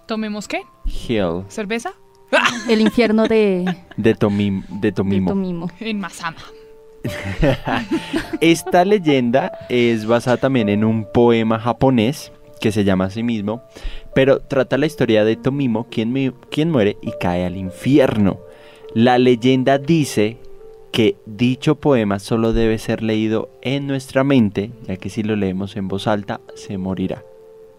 ¿Tomemos 0.07 0.49
qué? 0.49 0.63
Hell. 1.09 1.45
¿Cerveza? 1.49 1.93
El 2.69 2.81
infierno 2.81 3.29
de, 3.29 3.77
De, 3.97 4.15
Tomim, 4.15 4.65
de. 4.69 4.91
Tomimo. 4.91 5.69
En 5.79 6.01
Masama. 6.01 6.39
Esta 8.41 8.85
leyenda 8.85 9.53
es 9.69 10.07
basada 10.07 10.37
también 10.37 10.69
en 10.69 10.85
un 10.85 11.05
poema 11.05 11.59
japonés 11.59 12.33
que 12.61 12.73
se 12.73 12.85
llama 12.85 13.07
a 13.07 13.11
sí 13.11 13.23
mismo, 13.23 13.63
pero 14.15 14.39
trata 14.41 14.79
la 14.79 14.87
historia 14.87 15.25
de 15.25 15.37
Tomimo, 15.37 15.87
quien, 15.91 16.13
mi- 16.13 16.33
quien 16.51 16.71
muere 16.71 16.97
y 17.03 17.13
cae 17.21 17.45
al 17.45 17.57
infierno. 17.57 18.39
La 18.95 19.19
leyenda 19.19 19.79
dice 19.79 20.37
que 20.93 21.17
dicho 21.27 21.77
poema 21.77 22.19
solo 22.19 22.53
debe 22.53 22.79
ser 22.79 23.03
leído 23.03 23.49
en 23.63 23.87
nuestra 23.87 24.23
mente, 24.25 24.71
ya 24.87 24.97
que 24.97 25.09
si 25.11 25.23
lo 25.23 25.35
leemos 25.37 25.75
en 25.77 25.89
voz 25.89 26.07
alta 26.07 26.41
se 26.55 26.79
morirá. 26.79 27.23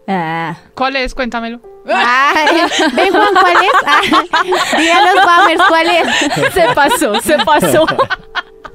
Ah. 0.06 0.56
¿Cuál 0.74 0.96
es? 0.96 1.14
Cuéntamelo. 1.14 1.60
Ay, 1.86 2.58
¿Ven 2.94 3.10
Juan 3.12 3.28
cuál 3.32 3.56
es? 3.64 3.72
Ah, 3.86 4.00
los 5.14 5.24
Bammers 5.24 5.62
cuál 5.68 5.86
es. 5.86 6.52
Se 6.52 6.64
pasó, 6.74 7.20
se 7.20 7.38
pasó. 7.44 7.86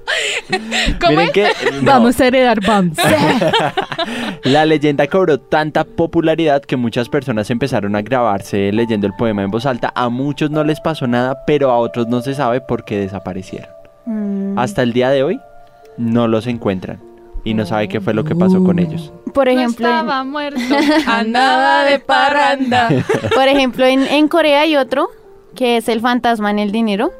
¿Cómo 1.00 1.12
Miren 1.12 1.28
es? 1.28 1.32
que 1.32 1.72
no, 1.82 1.91
Vamos 1.91 2.19
a 2.19 2.28
heredar 2.28 2.65
BAMS. 2.65 2.98
la 4.43 4.65
leyenda 4.65 5.08
cobró 5.08 5.39
tanta 5.39 5.84
popularidad 5.84 6.62
que 6.62 6.76
muchas 6.78 7.10
personas 7.10 7.50
empezaron 7.50 7.95
a 7.95 8.02
grabarse 8.02 8.72
leyendo 8.72 9.08
el 9.08 9.13
poema 9.13 9.43
en 9.43 9.52
voz 9.52 9.65
alta. 9.65 9.91
A 9.95 10.10
muchos 10.10 10.50
no 10.52 10.63
les 10.63 10.80
pasó 10.80 11.08
nada, 11.08 11.43
pero 11.45 11.72
a 11.72 11.78
otros 11.78 12.08
no 12.08 12.22
se 12.22 12.34
sabe 12.34 12.62
por 12.62 12.84
qué 12.86 12.98
desaparecieron. 12.98 13.69
Mm, 14.06 14.58
Hasta 14.58 14.82
el 14.84 14.93
día 14.93 15.10
de 15.10 15.24
hoy 15.24 15.39
no 15.98 16.28
los 16.28 16.48
encuentran 16.48 17.00
y 17.43 17.54
no 17.54 17.65
sabe 17.65 17.88
qué 17.88 18.02
fue 18.02 18.13
lo 18.13 18.24
que 18.24 18.36
pasó 18.36 18.63
con 18.63 18.80
ellos. 18.80 19.12
Por 19.34 19.45
No 19.48 19.52
ejemplo, 19.54 19.88
en- 19.88 19.93
estaba 19.95 20.24
muerto, 20.24 20.60
andaba 21.08 21.84
de 21.86 22.00
parranda. 22.00 22.89
Por 23.34 23.48
ejemplo, 23.48 23.86
en, 23.86 24.02
en 24.08 24.28
Corea 24.28 24.62
hay 24.62 24.76
otro 24.76 25.10
que 25.56 25.78
es 25.78 25.88
el 25.89 26.00
fantasma 26.02 26.52
en 26.52 26.60
el 26.60 26.72
dinero, 26.72 27.12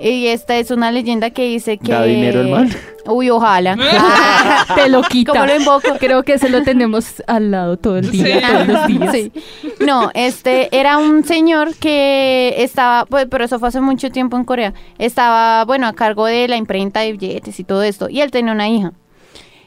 Y 0.00 0.26
esta 0.28 0.56
es 0.56 0.70
una 0.70 0.90
leyenda 0.90 1.30
que 1.30 1.44
dice 1.44 1.78
que... 1.78 1.92
¿Da 1.92 2.04
dinero 2.04 2.40
el 2.40 2.48
man? 2.48 2.70
Uy, 3.06 3.30
ojalá. 3.30 3.76
Te 4.74 4.88
lo 4.88 5.02
quita. 5.02 5.32
¿Cómo 5.32 5.46
lo 5.46 5.56
invoco? 5.56 5.88
Creo 5.98 6.22
que 6.22 6.34
ese 6.34 6.48
lo 6.48 6.62
tenemos 6.62 7.22
al 7.26 7.50
lado 7.50 7.76
todo 7.76 7.98
el 7.98 8.10
día, 8.10 8.40
Sí. 8.40 8.46
todos 8.52 8.68
los 8.68 8.86
días. 8.86 9.12
Sí. 9.12 9.32
No, 9.80 10.10
este 10.14 10.68
era 10.76 10.98
un 10.98 11.24
señor 11.24 11.74
que 11.76 12.54
estaba, 12.58 13.04
pues, 13.06 13.26
pero 13.30 13.44
eso 13.44 13.58
fue 13.58 13.68
hace 13.68 13.80
mucho 13.80 14.10
tiempo 14.10 14.36
en 14.36 14.44
Corea. 14.44 14.72
Estaba, 14.98 15.64
bueno, 15.64 15.86
a 15.86 15.92
cargo 15.92 16.26
de 16.26 16.48
la 16.48 16.56
imprenta 16.56 17.00
de 17.00 17.12
billetes 17.12 17.58
y 17.60 17.64
todo 17.64 17.82
esto. 17.82 18.08
Y 18.08 18.20
él 18.20 18.30
tenía 18.30 18.52
una 18.52 18.68
hija. 18.68 18.92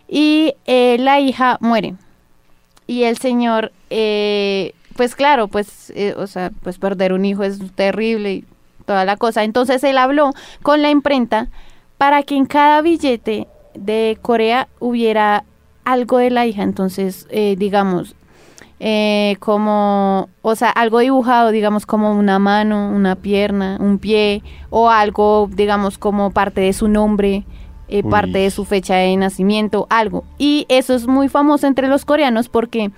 Y 0.08 0.54
eh, 0.66 0.98
la 1.00 1.20
hija 1.20 1.58
muere. 1.62 1.96
Y 2.88 3.04
el 3.04 3.18
señor, 3.18 3.72
eh, 3.90 4.74
pues 4.96 5.16
claro, 5.16 5.48
pues, 5.48 5.92
eh, 5.96 6.14
o 6.18 6.28
sea, 6.28 6.52
pues 6.62 6.78
perder 6.78 7.14
un 7.14 7.26
hijo 7.26 7.44
es 7.44 7.60
terrible 7.76 8.34
y 8.34 8.46
toda 8.86 9.06
la 9.06 9.18
cosa. 9.18 9.44
Entonces 9.44 9.84
él 9.84 9.98
habló 9.98 10.32
con 10.62 10.82
la 10.82 10.90
imprenta 10.90 11.50
para 11.98 12.24
que 12.24 12.36
en 12.36 12.46
cada 12.46 12.82
billete 12.82 13.48
de 13.74 14.18
Corea 14.22 14.68
hubiera 14.80 15.44
algo 15.84 16.18
de 16.18 16.30
la 16.30 16.46
hija. 16.46 16.64
Entonces, 16.64 17.28
eh, 17.30 17.56
digamos, 17.58 18.16
eh, 18.80 19.38
como, 19.40 20.30
o 20.42 20.56
sea, 20.56 20.70
algo 20.70 21.00
dibujado, 21.00 21.52
digamos, 21.52 21.86
como 21.86 22.12
una 22.12 22.40
mano, 22.40 22.90
una 22.90 23.16
pierna, 23.16 23.78
un 23.80 24.00
pie, 24.00 24.44
o 24.70 24.90
algo, 24.90 25.50
digamos, 25.52 25.98
como 25.98 26.32
parte 26.32 26.62
de 26.62 26.74
su 26.74 26.88
nombre, 26.88 27.46
eh, 27.88 28.04
parte 28.04 28.40
de 28.40 28.52
su 28.52 28.66
fecha 28.66 28.96
de 28.96 29.16
nacimiento, 29.16 29.88
algo. 29.90 30.26
Y 30.38 30.66
eso 30.70 30.94
es 30.94 31.08
muy 31.08 31.30
famoso 31.30 31.68
entre 31.68 31.88
los 31.88 32.04
coreanos 32.04 32.50
porque, 32.50 32.92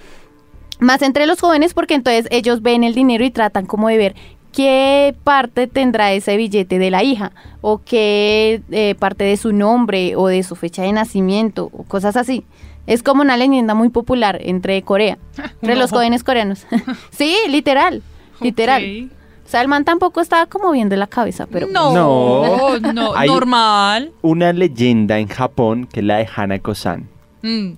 más 0.80 1.02
entre 1.02 1.28
los 1.28 1.40
jóvenes, 1.40 1.74
porque 1.74 1.94
entonces 1.94 2.28
ellos 2.32 2.62
ven 2.62 2.84
el 2.84 2.96
dinero 2.96 3.24
y 3.24 3.32
tratan 3.32 3.66
como 3.66 3.90
de 3.90 3.98
ver 3.98 4.16
qué 4.58 5.14
parte 5.24 5.68
tendrá 5.68 6.14
ese 6.14 6.36
billete 6.36 6.80
de 6.80 6.90
la 6.90 7.04
hija, 7.04 7.32
o 7.62 7.78
qué 7.86 8.64
eh, 8.72 8.96
parte 8.98 9.24
de 9.24 9.38
su 9.38 9.54
nombre, 9.54 10.16
o 10.16 10.26
de 10.26 10.42
su 10.42 10.56
fecha 10.56 10.82
de 10.82 10.92
nacimiento, 10.94 11.70
o 11.72 11.84
cosas 11.84 12.18
así. 12.18 12.44
Es 12.88 13.04
como 13.04 13.22
una 13.22 13.38
leyenda 13.38 13.76
muy 13.76 13.90
popular 13.90 14.40
entre 14.42 14.82
Corea, 14.82 15.20
entre 15.62 15.76
los 15.76 15.92
jóvenes 15.92 16.24
coreanos. 16.24 16.66
sí, 17.12 17.36
literal, 17.50 18.02
literal. 18.42 18.84
Ok. 18.84 19.12
O 19.46 19.50
sea, 19.50 19.62
el 19.62 19.68
man 19.68 19.86
tampoco 19.86 20.22
estaba 20.22 20.48
como 20.48 20.72
bien 20.72 20.90
de 20.90 20.98
la 20.98 21.06
cabeza, 21.06 21.46
pero... 21.46 21.68
no, 21.68 21.94
No. 21.94 22.80
no, 22.94 23.14
Hay- 23.16 23.30
normal. 23.30 24.12
Una 24.24 24.54
leyenda 24.54 25.20
en 25.20 25.28
Japón 25.28 25.86
que 25.86 26.00
es 26.00 26.06
la 26.08 26.18
de 26.18 26.28
Hanako-san. 26.36 27.08
Mm. 27.44 27.74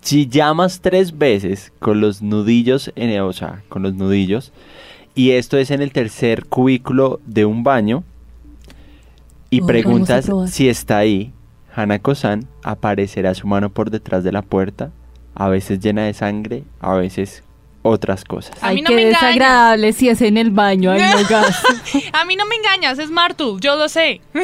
Si 0.00 0.28
llamas 0.28 0.80
tres 0.80 1.18
veces 1.18 1.72
con 1.80 2.00
los 2.00 2.22
nudillos, 2.22 2.92
en, 2.94 3.20
o 3.22 3.32
sea, 3.32 3.62
con 3.68 3.82
los 3.82 3.94
nudillos, 3.94 4.52
y 5.14 5.32
esto 5.32 5.58
es 5.58 5.70
en 5.70 5.82
el 5.82 5.92
tercer 5.92 6.46
cubículo 6.46 7.20
de 7.26 7.44
un 7.44 7.62
baño, 7.62 8.04
y 9.50 9.60
Oh, 9.60 9.66
preguntas 9.66 10.30
si 10.46 10.68
está 10.68 10.98
ahí, 10.98 11.32
Hanako-san 11.74 12.46
aparecerá 12.62 13.34
su 13.34 13.46
mano 13.46 13.70
por 13.70 13.90
detrás 13.90 14.24
de 14.24 14.32
la 14.32 14.42
puerta, 14.42 14.90
a 15.34 15.48
veces 15.48 15.80
llena 15.80 16.04
de 16.04 16.14
sangre, 16.14 16.64
a 16.80 16.94
veces 16.94 17.42
otras 17.82 18.24
cosas. 18.24 18.56
A 18.62 18.72
mí 18.72 18.80
no 18.80 18.88
qué 18.88 18.96
me 18.96 19.04
desagradable 19.06 19.92
si 19.92 20.08
es 20.08 20.22
en 20.22 20.36
el 20.36 20.50
baño. 20.50 20.92
Ay, 20.92 21.00
no 21.00 21.24
gas. 21.28 21.62
A 22.12 22.24
mí 22.24 22.36
no 22.36 22.46
me 22.46 22.54
engañas, 22.54 22.98
es 22.98 23.10
Martu, 23.10 23.58
yo 23.60 23.76
lo 23.76 23.88
sé. 23.88 24.20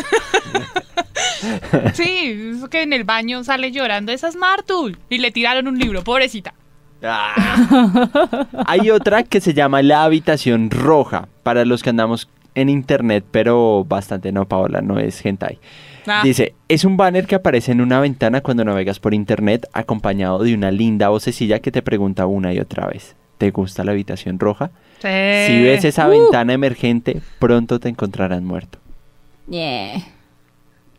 sí, 1.95 2.53
eso 2.57 2.69
que 2.69 2.83
en 2.83 2.93
el 2.93 3.05
baño 3.05 3.45
sale 3.45 3.71
llorando, 3.71 4.13
esa 4.13 4.29
es 4.29 4.37
Martu. 4.37 4.93
Y 5.09 5.19
le 5.19 5.31
tiraron 5.31 5.69
un 5.69 5.79
libro, 5.79 6.03
pobrecita. 6.03 6.55
Ah. 7.03 8.47
Hay 8.67 8.91
otra 8.91 9.23
que 9.23 9.41
se 9.41 9.55
llama 9.55 9.83
La 9.83 10.05
Habitación 10.05 10.71
Roja, 10.71 11.29
para 11.43 11.65
los 11.65 11.83
que 11.83 11.91
andamos 11.91 12.29
en 12.55 12.69
internet, 12.69 13.25
pero 13.31 13.85
bastante 13.89 14.33
no, 14.33 14.47
Paola, 14.47 14.81
no 14.81 14.99
es 14.99 15.25
hentai. 15.25 15.59
Ah, 16.07 16.23
Dice, 16.25 16.55
es 16.69 16.85
un 16.85 16.97
banner 16.97 17.27
que 17.27 17.35
aparece 17.37 17.71
en 17.73 17.81
una 17.81 18.01
ventana 18.01 18.41
cuando 18.41 18.65
navegas 18.65 18.99
por 18.99 19.15
internet 19.15 19.69
acompañado 19.73 20.43
de 20.43 20.55
una 20.55 20.71
linda 20.71 21.09
vocecilla 21.11 21.61
que 21.61 21.71
te 21.71 21.83
pregunta 21.83 22.27
una 22.27 22.53
y 22.53 22.59
otra 22.59 22.87
vez, 22.87 23.15
¿te 23.37 23.51
gusta 23.51 23.85
la 23.85 23.93
habitación 23.93 24.39
roja? 24.39 24.71
sí. 25.01 25.07
Uh. 25.07 25.47
Si 25.47 25.63
ves 25.63 25.85
esa 25.85 26.09
ventana 26.09 26.53
emergente, 26.53 27.21
pronto 27.39 27.79
te 27.79 27.89
encontrarán 27.89 28.45
muerto. 28.45 28.79
Yeah. 29.49 30.03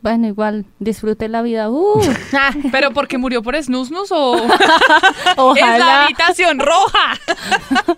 Bueno, 0.02 0.28
igual, 0.28 0.66
disfrute 0.80 1.28
la 1.28 1.42
vida. 1.42 1.70
Uh, 1.70 2.02
Ah, 2.34 2.52
¿Pero 2.72 2.92
porque 2.92 3.18
murió 3.18 3.42
por 3.44 3.62
snusnus 3.62 4.12
o 4.12 4.36
es 4.38 4.48
la 4.48 5.36
ojalá. 5.38 6.04
habitación 6.06 6.60
roja? 6.60 7.20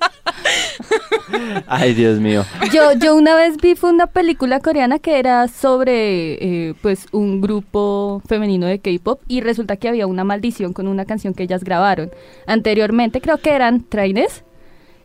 Ay, 1.68 1.94
Dios 1.94 2.20
mío. 2.20 2.44
Yo, 2.72 2.94
yo 2.94 3.16
una 3.16 3.36
vez 3.36 3.58
vi 3.58 3.76
fue 3.76 3.92
una 3.92 4.08
película 4.08 4.60
coreana 4.60 5.00
que 5.00 5.20
era 5.20 5.48
sobre 5.48 6.70
eh, 6.70 6.74
pues 6.82 7.08
un 7.12 7.40
grupo 7.42 8.22
femenino 8.28 8.66
de 8.66 8.80
K-pop 8.80 9.22
y 9.28 9.42
resulta 9.42 9.78
que 9.78 9.88
había 9.88 10.08
una 10.08 10.24
maldición 10.24 10.74
con 10.74 10.88
una 10.88 11.06
canción 11.06 11.34
que 11.34 11.44
ellas 11.44 11.64
grabaron. 11.64 12.12
Anteriormente 12.48 13.22
creo 13.22 13.38
que 13.38 13.52
eran 13.52 13.84
Traines. 13.84 14.44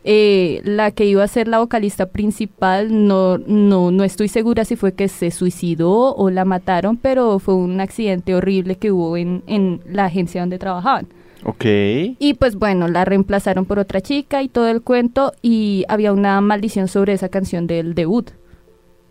Eh, 0.09 0.61
la 0.63 0.91
que 0.91 1.03
iba 1.05 1.21
a 1.23 1.27
ser 1.27 1.47
la 1.49 1.59
vocalista 1.59 2.05
principal, 2.07 3.05
no, 3.07 3.37
no, 3.37 3.91
no 3.91 4.03
estoy 4.05 4.29
segura 4.29 4.63
si 4.63 4.75
fue 4.77 4.93
que 4.93 5.09
se 5.09 5.31
suicidó 5.31 6.15
o 6.15 6.29
la 6.29 6.45
mataron, 6.45 6.95
pero 6.95 7.39
fue 7.39 7.55
un 7.55 7.81
accidente 7.81 8.33
horrible 8.33 8.77
que 8.77 8.91
hubo 8.91 9.17
en, 9.17 9.43
en 9.47 9.81
la 9.85 10.05
agencia 10.05 10.41
donde 10.41 10.57
trabajaban. 10.59 11.07
Ok. 11.43 11.65
Y 11.65 12.35
pues 12.39 12.55
bueno, 12.55 12.87
la 12.87 13.03
reemplazaron 13.05 13.65
por 13.65 13.79
otra 13.79 13.99
chica 14.01 14.41
y 14.41 14.47
todo 14.47 14.69
el 14.69 14.81
cuento 14.81 15.33
y 15.41 15.83
había 15.89 16.13
una 16.13 16.39
maldición 16.41 16.87
sobre 16.87 17.11
esa 17.13 17.29
canción 17.29 17.67
del 17.67 17.93
debut. 17.93 18.31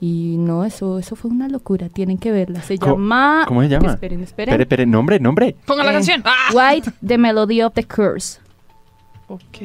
Y 0.00 0.36
no, 0.38 0.64
eso, 0.64 0.98
eso 0.98 1.14
fue 1.14 1.30
una 1.30 1.48
locura, 1.48 1.88
tienen 1.88 2.18
que 2.18 2.30
verla. 2.32 2.62
Se 2.62 2.78
llama... 2.78 3.44
¿Cómo 3.48 3.62
se 3.62 3.68
llama? 3.68 3.92
Esperen, 3.92 4.22
esperen. 4.22 4.48
Espere, 4.52 4.62
espere, 4.64 4.86
nombre, 4.86 5.20
nombre. 5.20 5.56
Ponga 5.66 5.84
la 5.84 5.90
Eh, 5.90 5.94
canción. 5.94 6.22
Ah. 6.24 6.50
White, 6.54 6.90
The 7.06 7.16
Melody 7.16 7.62
of 7.62 7.72
the 7.74 7.84
Curse. 7.84 8.40
Ok. 9.28 9.58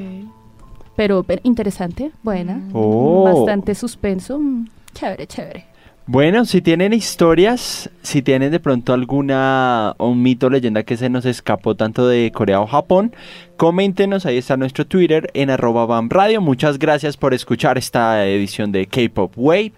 Pero, 1.02 1.24
pero 1.24 1.42
interesante, 1.44 2.12
buena. 2.22 2.62
Oh. 2.74 3.24
Bastante 3.24 3.74
suspenso. 3.74 4.38
mm, 4.38 4.68
Chévere, 4.94 5.26
chévere. 5.26 5.66
Bueno, 6.06 6.46
si 6.46 6.62
tienen 6.62 6.94
historias, 6.94 7.90
si 8.04 8.22
tienen 8.22 8.52
de 8.52 8.60
pronto 8.60 8.94
alguna 8.94 9.96
o 9.98 10.10
un 10.10 10.22
mito, 10.22 10.48
leyenda 10.52 10.84
que 10.84 10.98
se 10.98 11.10
nos 11.10 11.26
escapó 11.26 11.74
tanto 11.74 12.08
de 12.08 12.32
Corea 12.32 12.62
o 12.62 12.68
Japón, 12.68 13.16
coméntenos, 13.58 14.28
ahí 14.28 14.38
está 14.38 14.58
nuestro 14.58 14.86
Twitter 14.86 15.32
en 15.34 15.50
arroba 15.50 15.88
Bam 15.88 16.08
Radio. 16.08 16.40
Muchas 16.40 16.78
gracias 16.78 17.18
por 17.18 17.34
escuchar 17.34 17.80
esta 17.80 18.24
edición 18.28 18.72
de 18.72 18.86
K-Pop 18.86 19.34
Wave 19.36 19.74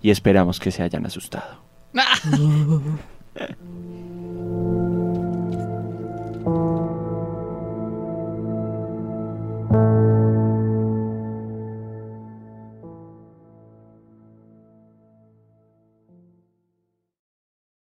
y 0.00 0.10
esperamos 0.10 0.60
que 0.60 0.70
se 0.70 0.84
hayan 0.84 1.04
asustado. 1.04 1.62
Ah. 1.96 2.14